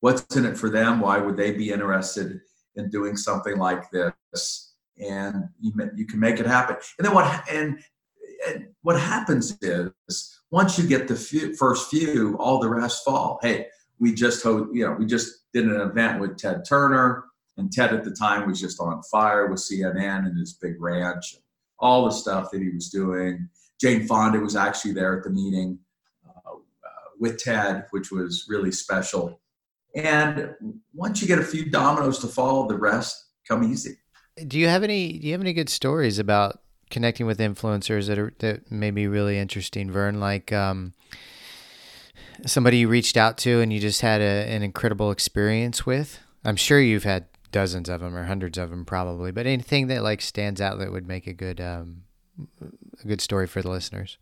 [0.00, 1.00] What's in it for them?
[1.00, 2.40] Why would they be interested
[2.76, 4.74] in doing something like this?
[4.98, 6.76] And you, you can make it happen.
[6.98, 7.80] And then what and,
[8.46, 13.40] and what happens is once you get the few, first few, all the rest fall.
[13.42, 13.66] Hey,
[14.00, 17.24] we just you know we just did an event with Ted Turner
[17.60, 21.34] and Ted at the time was just on fire with CNN and his big ranch,
[21.34, 21.42] and
[21.78, 23.48] all the stuff that he was doing.
[23.80, 25.78] Jane Fonda was actually there at the meeting
[26.26, 29.40] uh, uh, with Ted, which was really special.
[29.94, 30.54] And
[30.92, 33.96] once you get a few dominoes to fall, the rest come easy.
[34.46, 35.18] Do you have any?
[35.18, 39.06] Do you have any good stories about connecting with influencers that are that may be
[39.06, 40.20] really interesting, Verne?
[40.20, 40.94] Like um,
[42.46, 46.18] somebody you reached out to and you just had a, an incredible experience with.
[46.44, 50.02] I'm sure you've had dozens of them or hundreds of them probably, but anything that
[50.02, 52.02] like stands out that would make a good um,
[53.02, 54.18] a good story for the listeners.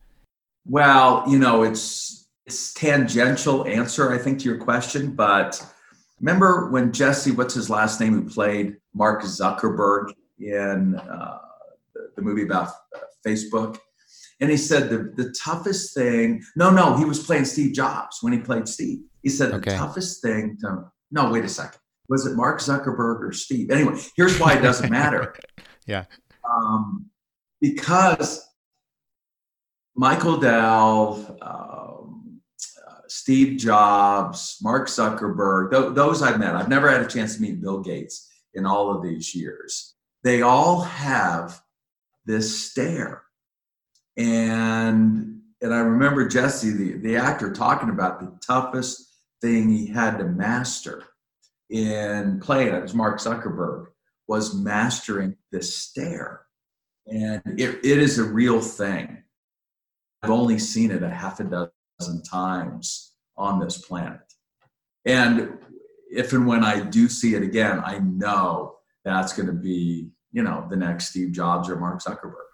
[0.67, 5.65] Well, you know, it's it's tangential answer I think to your question, but
[6.21, 11.39] remember when Jesse, what's his last name, who played Mark Zuckerberg in uh,
[12.17, 12.71] the, movie about
[13.27, 13.79] Facebook?
[14.41, 18.33] And he said the, the toughest thing, no, no, he was playing Steve Jobs when
[18.33, 19.01] he played Steve.
[19.23, 19.73] He said okay.
[19.73, 23.71] the toughest thing to, no, wait a second was it Mark Zuckerberg or Steve?
[23.71, 25.35] Anyway, here's why it doesn't matter.
[25.87, 26.05] yeah.
[26.49, 27.07] Um,
[27.61, 28.47] because
[29.95, 32.41] Michael Dell, um,
[32.87, 36.55] uh, Steve Jobs, Mark Zuckerberg, th- those I've met.
[36.55, 39.95] I've never had a chance to meet Bill Gates in all of these years.
[40.25, 41.61] They all have
[42.25, 43.23] this stare.
[44.19, 50.19] And and I remember Jesse, the, the actor, talking about the toughest thing he had
[50.19, 51.05] to master
[51.71, 53.87] in playing it was Mark Zuckerberg
[54.29, 56.43] was mastering this stare.
[57.07, 59.23] And it, it is a real thing.
[60.23, 64.21] I've only seen it a half a dozen times on this planet.
[65.05, 65.59] And
[66.11, 70.43] if and when I do see it again, I know that's going to be, you
[70.43, 72.48] know, the next Steve Jobs or Mark Zuckerberg.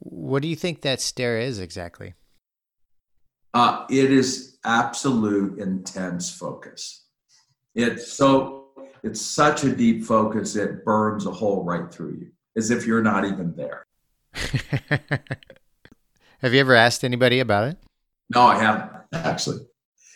[0.00, 2.14] What do you think that stare is exactly?
[3.52, 7.04] Uh, it is absolute intense focus.
[7.74, 8.68] It's so
[9.02, 13.02] it's such a deep focus it burns a hole right through you, as if you're
[13.02, 13.84] not even there.
[16.40, 17.78] Have you ever asked anybody about it?
[18.34, 19.58] No, I haven't actually.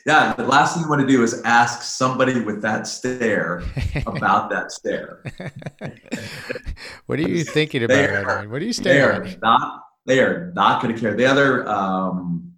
[0.06, 3.62] Yeah, the last thing you want to do is ask somebody with that stare
[4.06, 5.24] about that stare.
[7.06, 8.10] what are you thinking about?
[8.10, 9.22] Are, what are you staring?
[9.22, 9.80] They are not.
[10.06, 11.14] They are not going to care.
[11.14, 12.52] The other um,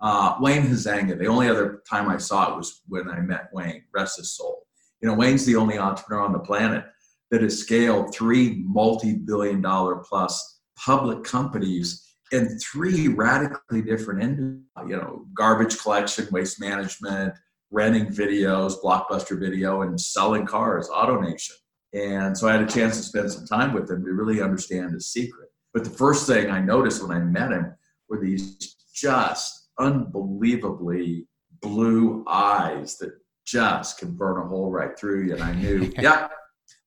[0.00, 3.82] uh, Wayne Huizenga, the only other time I saw it was when I met Wayne,
[3.92, 4.62] rest his soul.
[5.00, 6.84] You know, Wayne's the only entrepreneur on the planet
[7.32, 14.96] that has scaled three multi-billion dollar plus public companies in three radically different industries, you
[14.96, 17.34] know, garbage collection, waste management,
[17.70, 21.52] renting videos, blockbuster video, and selling cars, AutoNation.
[21.92, 24.92] And so I had a chance to spend some time with him to really understand
[24.92, 25.50] his secret.
[25.74, 27.74] But the first thing I noticed when I met him
[28.08, 31.26] were these just unbelievably
[31.60, 33.12] blue eyes that
[33.44, 35.34] just can burn a hole right through you.
[35.34, 36.28] And I knew, yeah,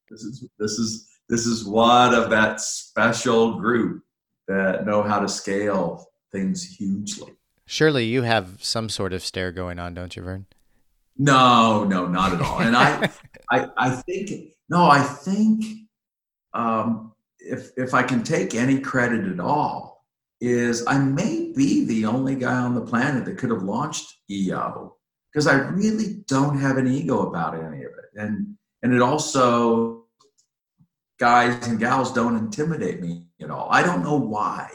[0.10, 4.05] this is this is this is one of that special group
[4.48, 7.34] that know how to scale things hugely.
[7.66, 10.46] Surely you have some sort of stare going on, don't you, Verne?
[11.18, 12.60] No, no, not at all.
[12.60, 13.10] And I,
[13.52, 15.66] I, I think no, I think
[16.54, 20.06] um, if if I can take any credit at all,
[20.42, 24.96] is I may be the only guy on the planet that could have launched EO
[25.32, 28.20] because I really don't have an ego about any of it.
[28.20, 30.06] And and it also
[31.20, 33.68] guys and gals don't intimidate me at all.
[33.72, 34.70] I don't know why,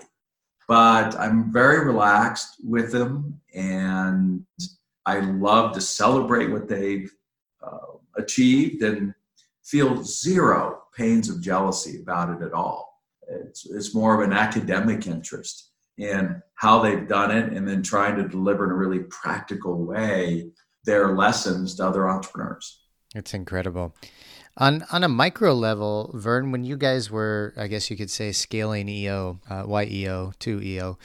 [0.66, 4.46] but I'm very relaxed with them and
[5.04, 7.12] I love to celebrate what they've
[7.62, 9.12] uh, achieved and
[9.64, 13.02] feel zero pains of jealousy about it at all.
[13.28, 18.16] It's, it's more of an academic interest in how they've done it and then trying
[18.16, 20.50] to deliver in a really practical way
[20.84, 22.80] their lessons to other entrepreneurs.
[23.14, 23.94] It's incredible.
[24.56, 28.32] On on a micro level, Verne, when you guys were, I guess you could say,
[28.32, 30.98] scaling EO, uh, YEO to EO,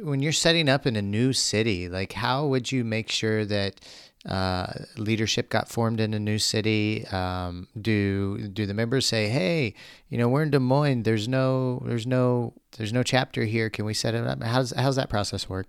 [0.00, 3.80] when you're setting up in a new city, like how would you make sure that
[4.28, 7.06] uh, leadership got formed in a new city?
[7.08, 9.74] Um, do do the members say, "Hey,
[10.08, 11.02] you know, we're in Des Moines.
[11.04, 13.70] There's no, there's no, there's no chapter here.
[13.70, 15.66] Can we set it up?" How's how's that process work?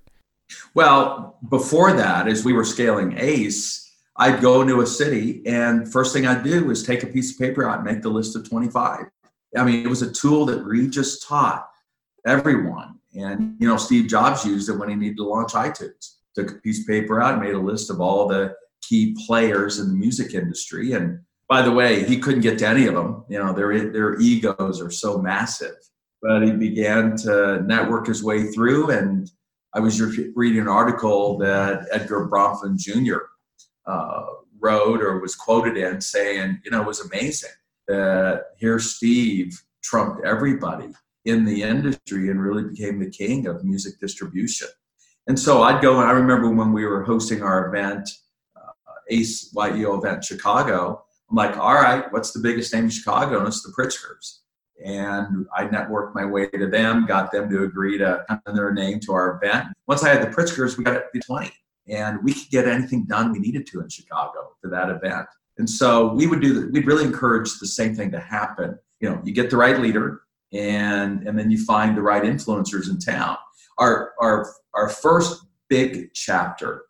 [0.74, 3.87] Well, before that, as we were scaling ACE,
[4.20, 7.40] I'd go into a city, and first thing I'd do is take a piece of
[7.40, 9.06] paper out and make the list of 25.
[9.56, 11.68] I mean, it was a tool that Regus taught
[12.26, 13.00] everyone.
[13.16, 16.16] And, you know, Steve Jobs used it when he needed to launch iTunes.
[16.36, 19.80] Took a piece of paper out and made a list of all the key players
[19.80, 20.94] in the music industry.
[20.94, 23.24] And by the way, he couldn't get to any of them.
[23.30, 25.76] You know, their, their egos are so massive.
[26.22, 28.92] But he began to network his way through.
[28.92, 29.30] And
[29.74, 30.02] I was
[30.36, 33.20] reading an article that Edgar Bronfman Jr.
[33.88, 34.26] Uh,
[34.60, 37.52] wrote or was quoted in saying, you know, it was amazing
[37.88, 40.90] that here Steve trumped everybody
[41.26, 44.68] in the industry and really became the king of music distribution.
[45.28, 48.10] And so I'd go, and I remember when we were hosting our event,
[48.56, 48.72] uh,
[49.10, 53.40] ACE YEO event in Chicago, I'm like, all right, what's the biggest name in Chicago?
[53.40, 54.40] And it's the Pritzkers.
[54.86, 59.00] And I networked my way to them, got them to agree to come their name
[59.02, 59.68] to our event.
[59.88, 61.52] Once I had the Pritzkers, we got it to 20.
[61.90, 65.28] And we could get anything done we needed to in Chicago for that event.
[65.58, 66.70] And so we would do.
[66.72, 68.78] We'd really encourage the same thing to happen.
[69.00, 70.22] You know, you get the right leader,
[70.54, 73.38] and and then you find the right influencers in town.
[73.78, 76.84] Our our our first big chapter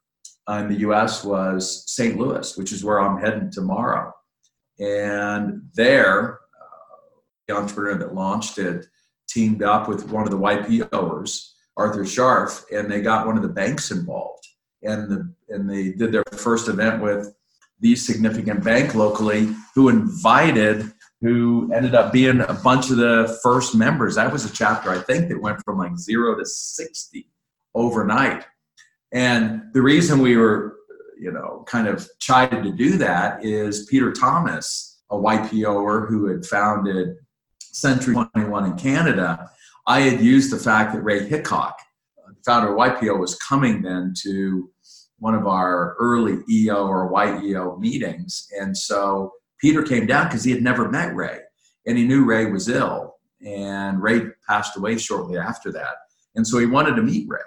[0.49, 1.23] in the U.S.
[1.23, 2.17] was St.
[2.17, 4.13] Louis, which is where I'm heading tomorrow.
[4.79, 8.85] And there, uh, the entrepreneur that launched it
[9.27, 13.49] teamed up with one of the YPOers, Arthur Scharf, and they got one of the
[13.49, 14.36] banks involved.
[14.83, 17.33] And the and they did their first event with
[17.79, 23.75] the significant bank locally, who invited who ended up being a bunch of the first
[23.75, 24.15] members.
[24.15, 27.27] That was a chapter, I think, that went from like zero to 60
[27.73, 28.45] overnight.
[29.11, 30.75] And the reason we were,
[31.19, 36.45] you know, kind of chided to do that is Peter Thomas, a YPOer who had
[36.45, 37.15] founded
[37.59, 39.49] Century 21 in Canada.
[39.87, 41.79] I had used the fact that Ray Hickok,
[42.45, 44.69] founder of YPO, was coming then to
[45.19, 48.47] one of our early EO or YEO meetings.
[48.59, 51.39] And so Peter came down because he had never met Ray
[51.85, 53.15] and he knew Ray was ill.
[53.45, 55.95] And Ray passed away shortly after that.
[56.35, 57.39] And so he wanted to meet Ray.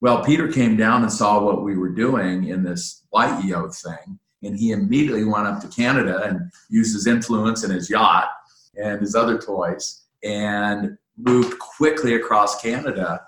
[0.00, 4.18] Well, Peter came down and saw what we were doing in this YEO thing.
[4.42, 8.28] And he immediately went up to Canada and used his influence and his yacht
[8.82, 13.20] and his other toys and moved quickly across Canada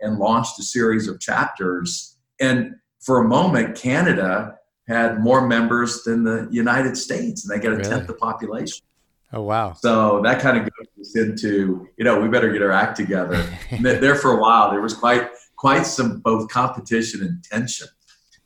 [0.00, 2.16] and launched a series of chapters.
[2.40, 4.56] And for a moment, Canada
[4.88, 7.88] had more members than the United States, and they get a really?
[7.88, 8.84] tenth the population.
[9.32, 9.74] Oh wow!
[9.74, 13.46] So that kind of goes into you know we better get our act together.
[13.80, 17.86] there for a while, there was quite quite some both competition and tension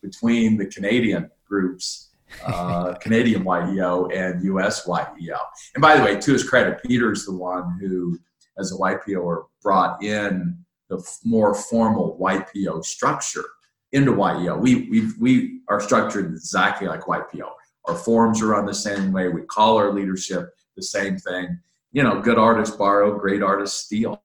[0.02, 2.10] between the Canadian groups,
[2.44, 5.38] uh, Canadian YEO and US YEO.
[5.74, 8.18] And by the way, to his credit, Peter's the one who,
[8.58, 13.44] as a YPO, brought in the more formal YPO structure
[13.92, 14.58] into YEO.
[14.58, 17.48] We, we, we are structured exactly like YPO.
[17.86, 19.28] Our forums are run the same way.
[19.28, 21.58] We call our leadership the same thing.
[21.92, 24.20] You know, good artists borrow, great artists steal.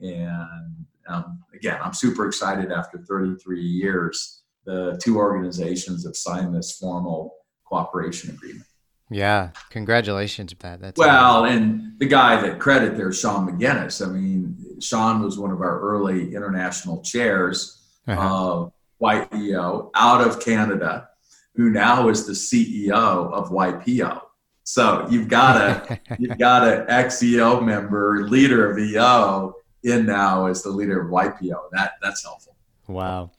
[0.00, 6.76] And um, again, I'm super excited after 33 years, the two organizations have signed this
[6.76, 7.34] formal
[7.64, 8.66] cooperation agreement.
[9.08, 10.80] Yeah, congratulations, Pat.
[10.80, 11.62] That's well, amazing.
[11.62, 14.04] and the guy that credit there, Sean McGinnis.
[14.04, 17.82] I mean, Sean was one of our early international chairs.
[18.06, 18.68] Uh-huh.
[19.00, 21.08] YEO out of Canada,
[21.54, 22.92] who now is the CEO
[23.32, 24.22] of YPO.
[24.64, 29.54] So you've got a you've got an ex-EO member, leader of EO,
[29.84, 31.70] in now as the leader of YPO.
[31.72, 32.56] That that's helpful.
[32.88, 33.30] Wow.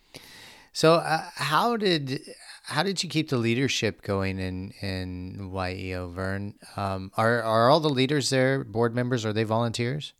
[0.74, 2.22] So uh, how did
[2.64, 6.56] how did you keep the leadership going in in YEO, Verne?
[6.76, 9.26] Um, are are all the leaders there board members?
[9.26, 10.14] Are they volunteers?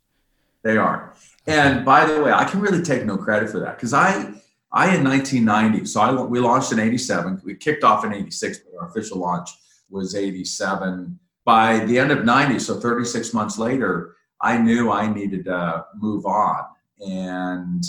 [0.68, 1.14] They are.
[1.46, 4.34] And by the way, I can really take no credit for that because I
[4.70, 7.40] I in 1990, so I we launched in 87.
[7.42, 9.48] We kicked off in 86, but our official launch
[9.88, 11.18] was 87.
[11.46, 16.26] By the end of 90, so 36 months later, I knew I needed to move
[16.26, 16.66] on,
[17.00, 17.82] and,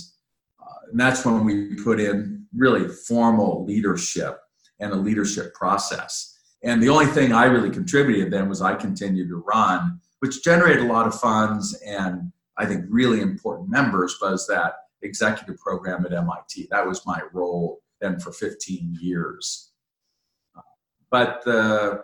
[0.62, 4.40] uh, and that's when we put in really formal leadership
[4.80, 6.40] and a leadership process.
[6.64, 10.86] And the only thing I really contributed then was I continued to run, which generated
[10.86, 16.14] a lot of funds and I think really important members was that executive program at
[16.14, 16.68] MIT.
[16.70, 19.72] That was my role then for 15 years.
[21.10, 22.04] But the,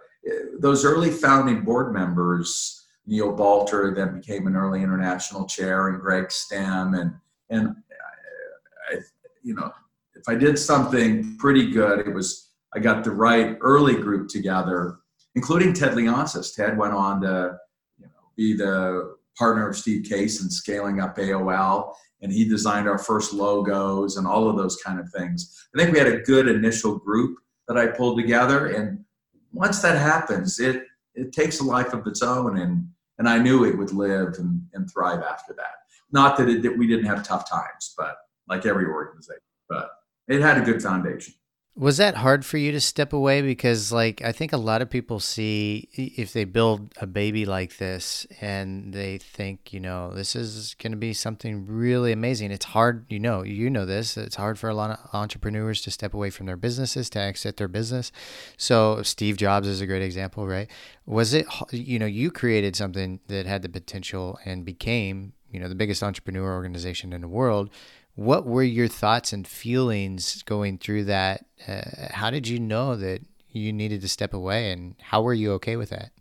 [0.60, 6.30] those early founding board members, Neil Balter then became an early international chair, and Greg
[6.30, 7.14] Stemm, and
[7.52, 9.00] and uh, I,
[9.44, 9.72] you know,
[10.16, 14.98] if I did something pretty good, it was I got the right early group together,
[15.36, 16.56] including Ted Leonsis.
[16.56, 17.58] Ted went on to
[18.00, 22.88] you know, be the partner of Steve Case in scaling up AOL and he designed
[22.88, 25.68] our first logos and all of those kind of things.
[25.76, 28.68] I think we had a good initial group, that I pulled together.
[28.68, 29.04] And
[29.52, 30.84] once that happens, it
[31.14, 34.62] it takes a life of its own, and and I knew it would live and,
[34.74, 35.76] and thrive after that.
[36.12, 38.18] Not that, it, that we didn't have tough times, but
[38.50, 39.90] like every organization, but
[40.28, 41.34] it had a good foundation.
[41.78, 43.42] Was that hard for you to step away?
[43.42, 47.76] Because, like, I think a lot of people see if they build a baby like
[47.78, 52.52] this and they think, you know, this is going to be something really amazing.
[52.52, 54.16] It's hard, you know, you know this.
[54.16, 57.58] It's hard for a lot of entrepreneurs to step away from their businesses, to exit
[57.58, 58.10] their business.
[58.56, 60.72] So, Steve Jobs is a great example, right?
[61.06, 65.68] Was it, you know, you created something that had the potential and became, you know,
[65.68, 67.70] the biggest entrepreneur organization in the world
[68.16, 71.46] what were your thoughts and feelings going through that?
[71.68, 75.54] Uh, how did you know that you needed to step away, and how were you
[75.54, 76.12] okay with that?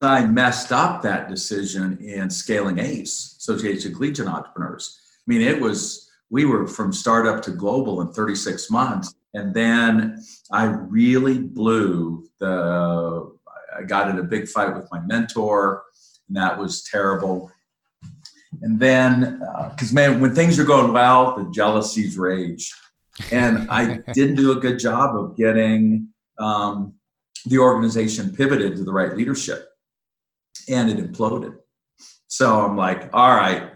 [0.00, 5.00] I messed up that decision in scaling ACE, Association of Collegiate Entrepreneurs.
[5.16, 9.14] I mean, it was, we were from startup to global in 36 months.
[9.34, 10.22] And then
[10.52, 13.32] I really blew the,
[13.76, 15.82] I got in a big fight with my mentor,
[16.28, 17.50] and that was terrible.
[18.62, 22.72] And then, because uh, man, when things are going well, the jealousies rage.
[23.30, 26.94] And I didn't do a good job of getting um,
[27.46, 29.68] the organization pivoted to the right leadership.
[30.68, 31.56] And it imploded.
[32.26, 33.72] So I'm like, all right,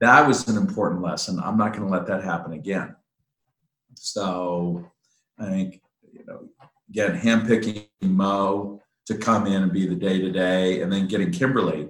[0.00, 1.38] that was an important lesson.
[1.38, 2.96] I'm not going to let that happen again.
[3.94, 4.90] So
[5.38, 5.80] I think,
[6.12, 6.48] you know,
[6.90, 11.30] again, handpicking Mo to come in and be the day to day, and then getting
[11.30, 11.88] Kimberly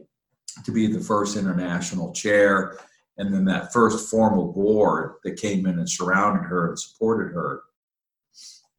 [0.65, 2.79] to be the first international chair,
[3.19, 7.63] and then that first formal board that came in and surrounded her and supported her,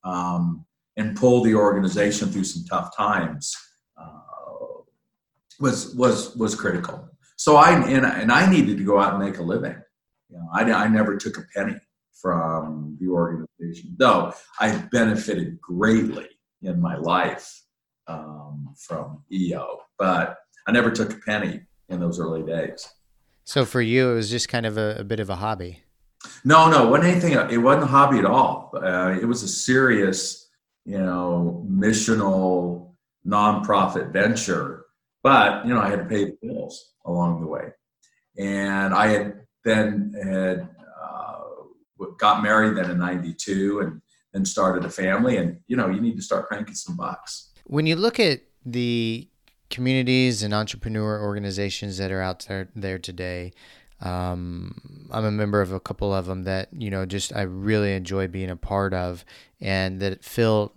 [0.03, 0.65] um,
[0.97, 3.55] and pulled the organization through some tough times
[3.97, 4.19] uh,
[5.59, 7.09] was was was critical.
[7.35, 9.75] So I and, and I needed to go out and make a living.
[10.29, 11.79] You know, I, I never took a penny
[12.23, 16.29] from the organization, though I benefited greatly
[16.61, 17.63] in my life
[18.07, 22.87] um, from EO, but I never took a penny in those early days.
[23.45, 25.83] So for you, it was just kind of a, a bit of a hobby.
[26.45, 27.33] No, no, it wasn't anything.
[27.51, 28.71] It wasn't a hobby at all.
[28.73, 30.49] Uh, it was a serious,
[30.85, 32.93] you know, missional
[33.27, 34.85] nonprofit venture.
[35.21, 37.71] But you know, I had to pay the bills along the way,
[38.37, 40.69] and I had then had
[41.01, 41.39] uh,
[42.17, 44.01] got married then in '92, and
[44.33, 45.37] then started a family.
[45.37, 47.51] And you know, you need to start cranking some bucks.
[47.65, 49.29] When you look at the
[49.73, 53.51] communities and entrepreneur organizations that are out there there today.
[54.01, 57.93] Um, I'm a member of a couple of them that you know just I really
[57.93, 59.25] enjoy being a part of,
[59.59, 60.73] and that fill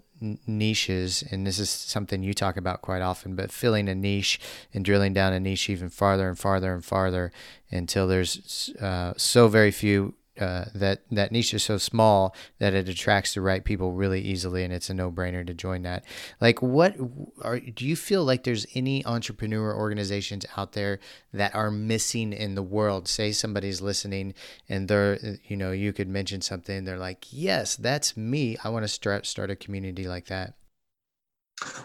[0.46, 1.22] niches.
[1.30, 4.40] And this is something you talk about quite often, but filling a niche
[4.72, 7.32] and drilling down a niche even farther and farther and farther
[7.70, 12.88] until there's uh, so very few uh, that that niche is so small that it
[12.88, 16.04] attracts the right people really easily, and it's a no brainer to join that.
[16.40, 16.96] Like, what
[17.42, 20.98] are do you feel like there's any entrepreneur organizations out there
[21.32, 23.08] that are missing in the world?
[23.08, 24.34] Say somebody's listening,
[24.68, 26.84] and they're you know you could mention something.
[26.84, 28.56] They're like, yes, that's me.
[28.62, 30.54] I want to start start a community like that.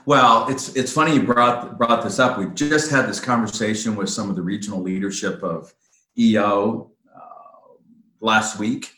[0.05, 2.37] Well, it's it's funny you brought brought this up.
[2.37, 5.73] We just had this conversation with some of the regional leadership of
[6.17, 6.91] EO
[8.21, 8.93] last week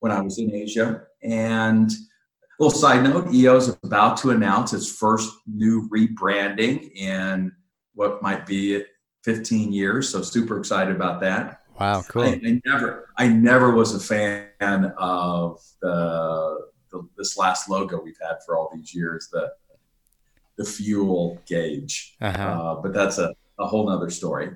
[0.00, 1.02] when I was in Asia.
[1.22, 7.52] And a little side note EO is about to announce its first new rebranding in
[7.94, 8.84] what might be
[9.24, 10.08] 15 years.
[10.08, 11.62] So, super excited about that.
[11.80, 12.22] Wow, cool.
[12.22, 18.18] I, I never, I never was a fan of the, the, this last logo we've
[18.20, 19.52] had for all these years, the
[20.58, 22.16] the fuel gauge.
[22.20, 22.42] Uh-huh.
[22.42, 24.50] Uh, but that's a, a whole nother story.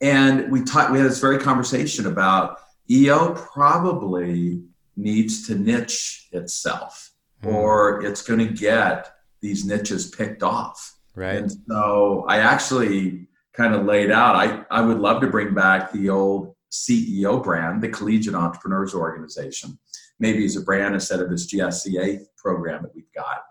[0.00, 2.58] And we talked, we had this very conversation about
[2.90, 4.62] EO probably
[4.96, 7.10] needs to niche itself
[7.42, 7.52] mm.
[7.52, 10.96] or it's going to get these niches picked off.
[11.14, 11.36] Right.
[11.36, 15.92] And so I actually kind of laid out, I, I would love to bring back
[15.92, 19.78] the old CEO brand, the Collegiate Entrepreneurs Organization,
[20.18, 23.42] maybe as a brand instead of this GSEA program that we've got.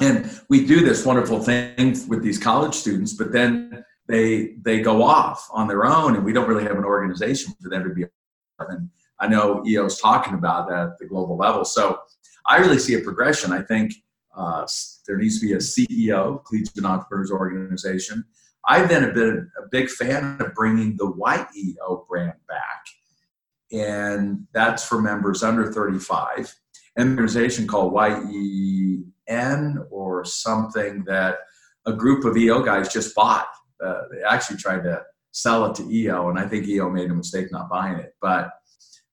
[0.00, 5.02] And we do this wonderful thing with these college students, but then they they go
[5.02, 8.04] off on their own and we don't really have an organization for them to be
[8.60, 8.90] and
[9.20, 11.64] I know EO's talking about that at the global level.
[11.64, 12.00] So
[12.46, 13.52] I really see a progression.
[13.52, 13.92] I think
[14.36, 14.66] uh,
[15.06, 18.24] there needs to be a CEO, Collegiate Entrepreneurs Organization.
[18.66, 22.84] I've been a big fan of bringing the YEO brand back.
[23.72, 26.54] And that's for members under 35.
[26.96, 31.38] An organization called YEN or something that
[31.86, 33.48] a group of EO guys just bought.
[33.84, 35.02] Uh, they actually tried to
[35.38, 38.14] sell it to EO, and I think EO made a mistake not buying it.
[38.20, 38.50] But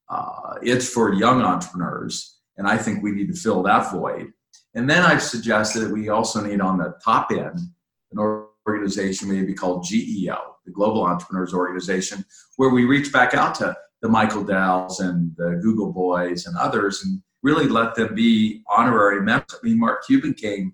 [0.09, 4.31] uh, it's for young entrepreneurs, and I think we need to fill that void.
[4.73, 7.59] And then I've suggested that we also need on the top end
[8.11, 12.25] an organization maybe called GEO, the Global Entrepreneurs Organization,
[12.57, 17.03] where we reach back out to the Michael Dells and the Google Boys and others
[17.05, 19.55] and really let them be honorary members.
[19.61, 20.73] I mean, Mark Cuban came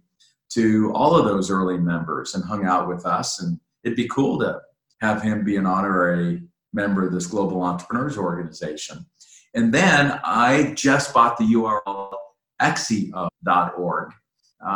[0.54, 4.39] to all of those early members and hung out with us, and it'd be cool
[4.39, 4.60] to
[5.02, 6.43] have him be an honorary
[6.74, 9.06] member of this Global Entrepreneurs Organization.
[9.54, 12.14] And then I just bought the URL
[12.62, 14.12] xeo.org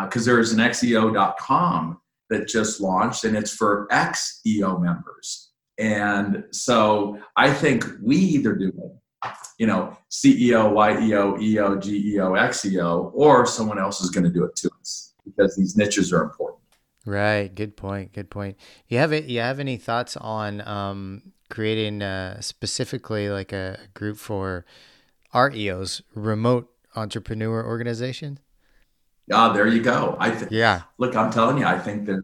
[0.04, 5.52] because uh, there's an xeo.com that just launched and it's for XEO members.
[5.78, 13.12] And so I think we either do it, you know, CEO, YEO, EO, GEO, XEO,
[13.14, 16.62] or someone else is going to do it to us because these niches are important.
[17.06, 17.53] Right.
[17.53, 18.14] Good point.
[18.14, 18.58] Good point.
[18.88, 19.26] You have it.
[19.26, 24.66] You have any thoughts on um, creating uh, specifically like a group for
[25.34, 28.39] REOs, remote entrepreneur organizations?
[29.32, 30.16] Ah, there you go.
[30.20, 30.51] I think.
[30.51, 30.84] Yeah.
[30.97, 32.24] Look, I'm telling you, I think that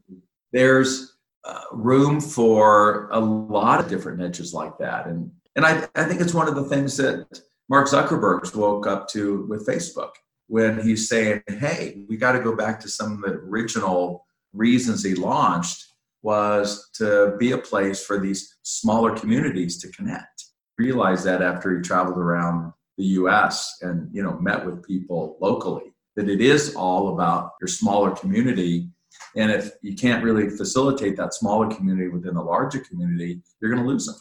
[0.52, 6.04] there's uh, room for a lot of different niches like that, and and I I
[6.04, 7.26] think it's one of the things that
[7.70, 10.12] Mark Zuckerberg woke up to with Facebook
[10.48, 15.04] when he's saying, "Hey, we got to go back to some of the original reasons
[15.04, 15.88] he launched
[16.24, 20.46] was to be a place for these smaller communities to connect."
[20.78, 23.78] Realized that after he traveled around the U.S.
[23.82, 28.90] and you know met with people locally that it is all about your smaller community.
[29.36, 33.84] And if you can't really facilitate that smaller community within the larger community, you're going
[33.84, 34.16] to lose them.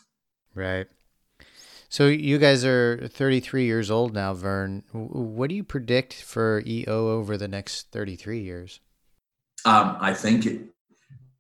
[0.55, 0.87] Right.
[1.89, 4.85] So you guys are 33 years old now, Verne.
[4.93, 8.81] What do you predict for EO over the next 33 years?
[9.65, 10.63] Um, I think it,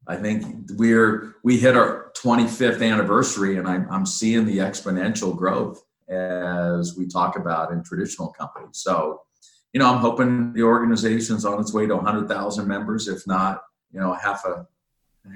[0.07, 5.83] I think we're we hit our 25th anniversary, and I'm I'm seeing the exponential growth
[6.09, 8.79] as we talk about in traditional companies.
[8.79, 9.23] So
[9.73, 13.63] you know, I'm hoping the organization's on its way to 100,000 members, if not,
[13.93, 14.67] you know, half a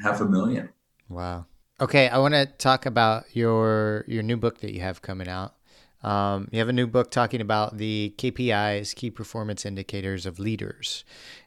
[0.03, 0.71] half a million.
[1.09, 1.47] Wow.
[1.81, 5.55] Okay, I want to talk about your your new book that you have coming out.
[6.03, 11.05] Um, you have a new book talking about the KPIs, key performance indicators of leaders,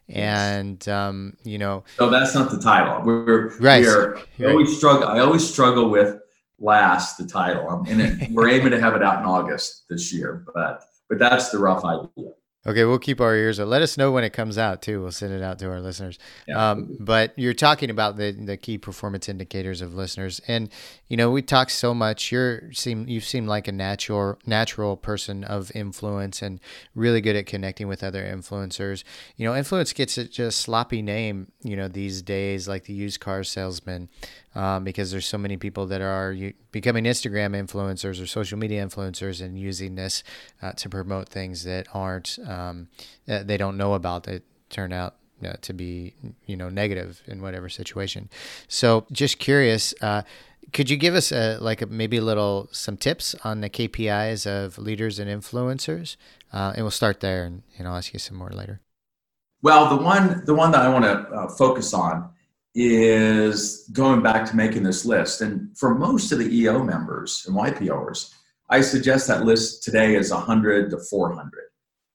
[0.08, 1.84] and um, you know.
[1.96, 3.04] So that's not the title.
[3.04, 3.84] We're right.
[3.84, 4.50] We're, right.
[4.50, 5.08] always struggle.
[5.08, 6.18] I always struggle with
[6.58, 10.44] last the title, and it, we're aiming to have it out in August this year,
[10.54, 12.30] but but that's the rough idea.
[12.66, 13.60] Okay, we'll keep our ears.
[13.60, 15.00] Let us know when it comes out too.
[15.00, 16.18] We'll send it out to our listeners.
[16.46, 16.70] Yeah.
[16.72, 20.68] Um, but you're talking about the the key performance indicators of listeners, and
[21.06, 22.32] you know we talk so much.
[22.32, 26.58] You're seem you seem like a natural natural person of influence and
[26.96, 29.04] really good at connecting with other influencers.
[29.36, 31.52] You know, influence gets a just sloppy name.
[31.62, 34.08] You know these days, like the used car salesman
[34.58, 36.36] um, because there's so many people that are
[36.72, 40.24] becoming Instagram influencers or social media influencers and using this
[40.60, 42.88] uh, to promote things that aren't um,
[43.26, 46.12] that they don't know about that turn out uh, to be
[46.44, 48.28] you know negative in whatever situation.
[48.66, 49.94] So just curious.
[50.02, 50.22] Uh,
[50.72, 54.44] could you give us a like a, maybe a little some tips on the KPIs
[54.44, 56.16] of leaders and influencers,
[56.52, 58.80] uh, and we'll start there, and, and I'll ask you some more later.
[59.62, 62.30] Well, the one the one that I want to uh, focus on
[62.74, 65.40] is going back to making this list.
[65.40, 68.32] And for most of the EO members and YPOers,
[68.70, 71.50] I suggest that list today is 100 to 400.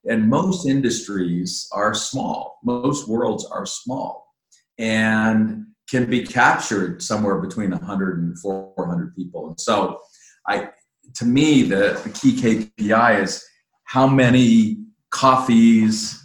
[0.05, 4.33] And most industries are small, most worlds are small
[4.77, 9.49] and can be captured somewhere between 100 and 400 people.
[9.49, 9.99] And so,
[10.47, 10.69] I,
[11.15, 13.45] to me, the, the key KPI is
[13.85, 14.77] how many
[15.11, 16.19] coffees,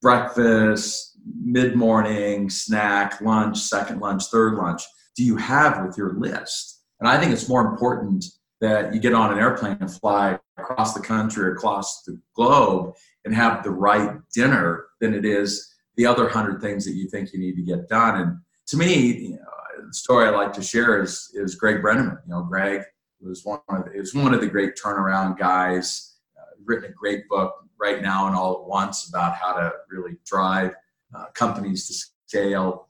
[0.00, 4.82] breakfast, mid morning, snack, lunch, second lunch, third lunch
[5.16, 6.82] do you have with your list?
[6.98, 8.24] And I think it's more important
[8.60, 12.94] that you get on an airplane and fly across the country or across the globe
[13.24, 17.32] and have the right dinner than it is the other hundred things that you think
[17.32, 18.20] you need to get done.
[18.20, 22.18] And to me, you know, the story I like to share is is Greg Brenneman.
[22.26, 22.82] You know, Greg
[23.20, 26.16] was one of the, is one of the great turnaround guys.
[26.38, 30.16] Uh, written a great book right now and all at once about how to really
[30.24, 30.72] drive
[31.14, 31.94] uh, companies to
[32.26, 32.88] scale.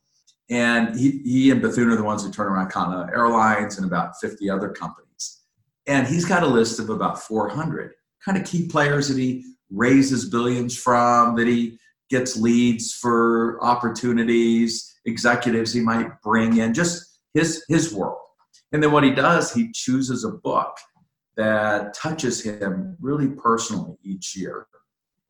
[0.48, 4.18] And he, he and Bethune are the ones who turn around Continental Airlines and about
[4.20, 5.40] 50 other companies.
[5.86, 7.92] And he's got a list of about 400
[8.24, 11.78] kind of key players that he raises billions from, that he
[12.10, 18.18] gets leads for opportunities, executives he might bring in, just his, his world.
[18.72, 20.76] And then what he does, he chooses a book
[21.36, 24.66] that touches him really personally each year.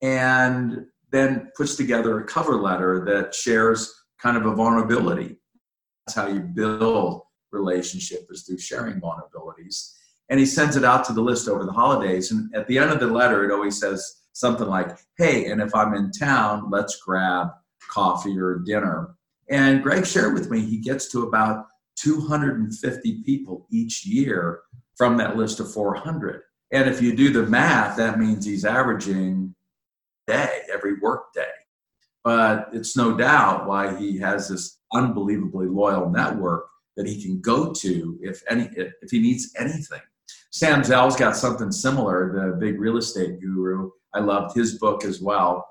[0.02, 5.36] And then puts together a cover letter that shares kind of a vulnerability.
[6.06, 9.94] That's how you build relationship is through sharing vulnerabilities.
[10.28, 12.30] And he sends it out to the list over the holidays.
[12.30, 15.74] And at the end of the letter, it always says, something like, hey, and if
[15.74, 17.48] I'm in town, let's grab
[17.90, 19.16] coffee or dinner.
[19.48, 24.60] And Greg shared with me he gets to about 250 people each year
[24.96, 26.42] from that list of 400.
[26.72, 29.54] And if you do the math, that means he's averaging
[30.30, 31.52] day every work day.
[32.22, 36.66] But it's no doubt why he has this unbelievably loyal network
[36.96, 40.00] that he can go to if any if he needs anything.
[40.52, 43.90] Sam Zell's got something similar, the big real estate guru.
[44.14, 45.66] I loved his book as well.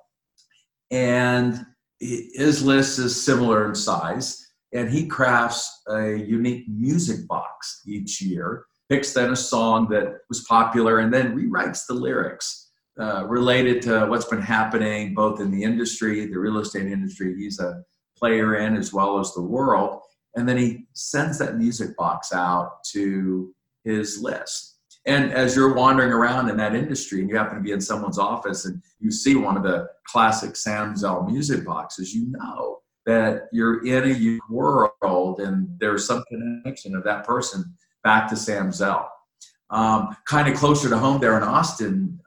[0.89, 1.65] And
[1.99, 8.65] his list is similar in size and he crafts a unique music box each year
[8.89, 12.68] picks then a song that was popular and then rewrites the lyrics
[12.99, 17.59] uh, related to what's been happening both in the industry the real estate industry he's
[17.59, 17.83] a
[18.17, 20.01] player in as well as the world
[20.35, 26.11] and then he sends that music box out to his list and as you're wandering
[26.11, 29.35] around in that industry and you happen to be in someone's office and you see
[29.35, 35.39] one of the classic Sam Zell music boxes, you know that you're in a world
[35.39, 37.73] and there's some connection of that person
[38.03, 39.09] back to Sam Zell.
[39.71, 42.19] Um, kind of closer to home there in Austin,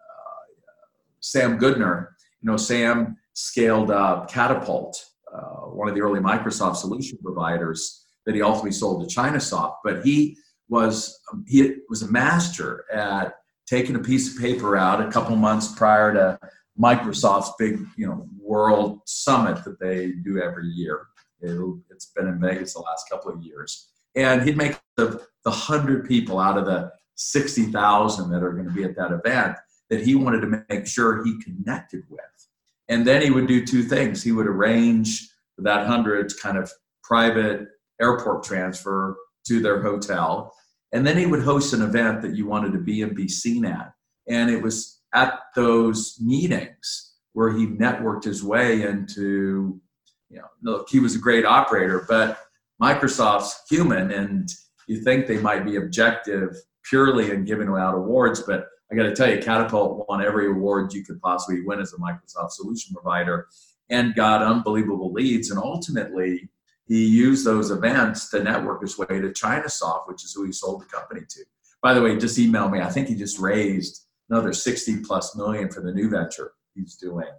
[1.22, 2.08] Sam Goodner,
[2.40, 5.02] you know, Sam scaled up Catapult,
[5.32, 9.76] uh, one of the early Microsoft solution providers that he ultimately sold to Chinasoft.
[9.82, 10.36] But he
[10.68, 13.34] was he was a master at
[13.66, 16.38] taking a piece of paper out a couple months prior to
[16.78, 21.06] Microsoft's big, you know, world summit that they do every year.
[21.40, 21.50] it
[21.92, 26.06] has been in Vegas the last couple of years, and he'd make the the hundred
[26.06, 29.56] people out of the sixty thousand that are going to be at that event
[29.92, 32.20] that he wanted to make sure he connected with,
[32.88, 34.22] and then he would do two things.
[34.22, 35.28] He would arrange
[35.58, 36.72] that hundred kind of
[37.04, 37.68] private
[38.00, 39.18] airport transfer
[39.48, 40.50] to their hotel,
[40.92, 43.66] and then he would host an event that you wanted to be and be seen
[43.66, 43.92] at,
[44.26, 49.78] and it was at those meetings where he networked his way into,
[50.30, 52.38] you know, look, he was a great operator, but
[52.82, 54.48] Microsoft's human, and
[54.86, 59.14] you think they might be objective purely in giving out awards, but I got to
[59.14, 63.48] tell you, Catapult won every award you could possibly win as a Microsoft solution provider
[63.88, 65.50] and got unbelievable leads.
[65.50, 66.50] And ultimately,
[66.86, 70.82] he used those events to network his way to Chinasoft, which is who he sold
[70.82, 71.44] the company to.
[71.80, 72.80] By the way, just email me.
[72.80, 77.30] I think he just raised another 60 plus million for the new venture he's doing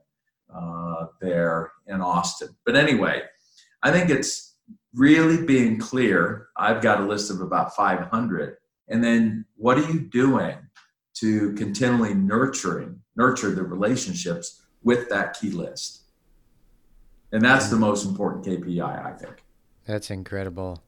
[0.54, 2.50] uh, there in Austin.
[2.66, 3.22] But anyway,
[3.84, 4.56] I think it's
[4.96, 6.48] really being clear.
[6.58, 8.58] I've got a list of about 500.
[8.90, 10.58] And then what are you doing
[11.16, 16.02] to continually nurturing, nurture the relationships with that key list?
[17.32, 19.44] And that's the most important KPI, I think.
[19.86, 20.84] That's incredible.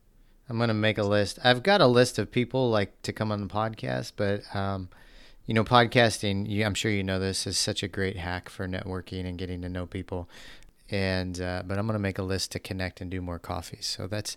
[0.47, 1.39] I'm going to make a list.
[1.43, 4.89] I've got a list of people like to come on the podcast, but um,
[5.45, 8.67] you know, podcasting, you, I'm sure you know this, is such a great hack for
[8.67, 10.30] networking and getting to know people.
[10.89, 13.86] And, uh, but I'm going to make a list to connect and do more coffees.
[13.86, 14.36] So that's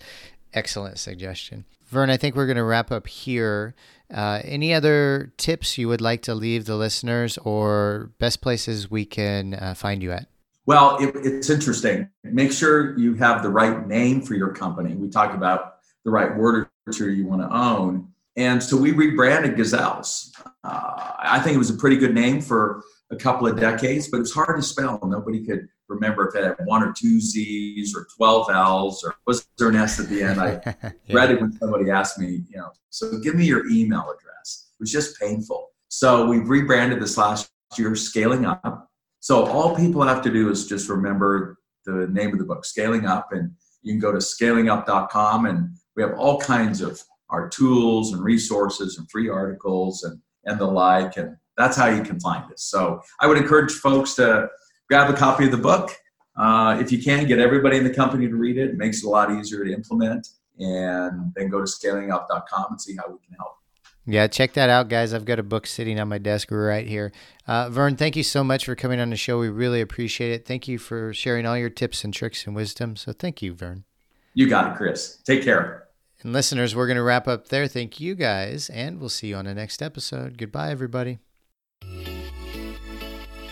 [0.58, 1.64] excellent suggestion.
[1.86, 3.74] Verne, I think we're going to wrap up here.
[4.12, 9.04] Uh, any other tips you would like to leave the listeners or best places we
[9.04, 10.26] can uh, find you at?
[10.66, 12.10] Well, it, it's interesting.
[12.24, 14.94] Make sure you have the right name for your company.
[14.94, 18.08] We talked about the right word or two you want to own.
[18.36, 20.32] And so we rebranded Gazelles.
[20.62, 24.20] Uh, I think it was a pretty good name for a couple of decades, but
[24.20, 25.00] it's hard to spell.
[25.02, 29.46] Nobody could remember if it had one or two Z's or 12 L's or was
[29.56, 30.40] there an S at the end.
[30.40, 30.90] I yeah.
[31.10, 34.70] read it when somebody asked me, you know, so give me your email address.
[34.72, 35.68] It was just painful.
[35.88, 38.90] So we've rebranded this last year, Scaling Up.
[39.20, 43.06] So all people have to do is just remember the name of the book, Scaling
[43.06, 43.50] Up, and
[43.82, 48.98] you can go to scalingup.com and we have all kinds of our tools and resources
[48.98, 51.16] and free articles and, and the like.
[51.16, 52.64] And that's how you can find us.
[52.64, 54.48] So I would encourage folks to
[54.88, 55.90] grab a copy of the book.
[56.36, 58.70] Uh, if you can, get everybody in the company to read it.
[58.70, 60.28] It makes it a lot easier to implement.
[60.58, 63.58] And then go to scalingup.com and see how we can help.
[64.06, 65.12] Yeah, check that out, guys.
[65.12, 67.12] I've got a book sitting on my desk right here.
[67.46, 69.38] Uh, Verne, thank you so much for coming on the show.
[69.38, 70.46] We really appreciate it.
[70.46, 72.96] Thank you for sharing all your tips and tricks and wisdom.
[72.96, 73.84] So thank you, Verne.
[74.32, 75.18] You got it, Chris.
[75.24, 75.88] Take care.
[76.22, 77.68] And listeners, we're going to wrap up there.
[77.68, 80.38] Thank you guys, and we'll see you on the next episode.
[80.38, 81.18] Goodbye, everybody.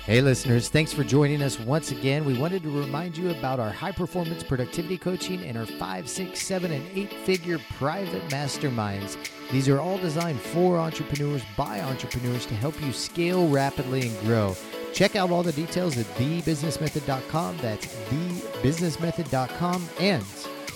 [0.07, 2.24] Hey, listeners, thanks for joining us once again.
[2.24, 6.42] We wanted to remind you about our high performance productivity coaching and our five, six,
[6.42, 9.16] seven, and eight figure private masterminds.
[9.50, 14.57] These are all designed for entrepreneurs by entrepreneurs to help you scale rapidly and grow.
[14.92, 17.57] Check out all the details at thebusinessmethod.com.
[17.57, 19.88] That's thebusinessmethod.com.
[19.98, 20.24] And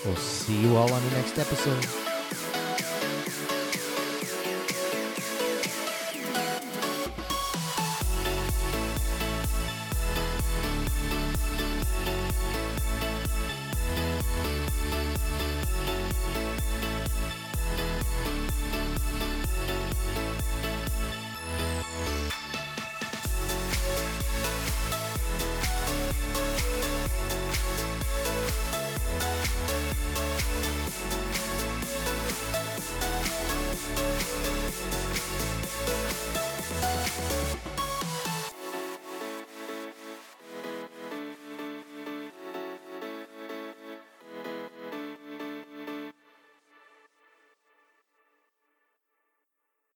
[0.04, 2.09] We'll see you all on the next episode.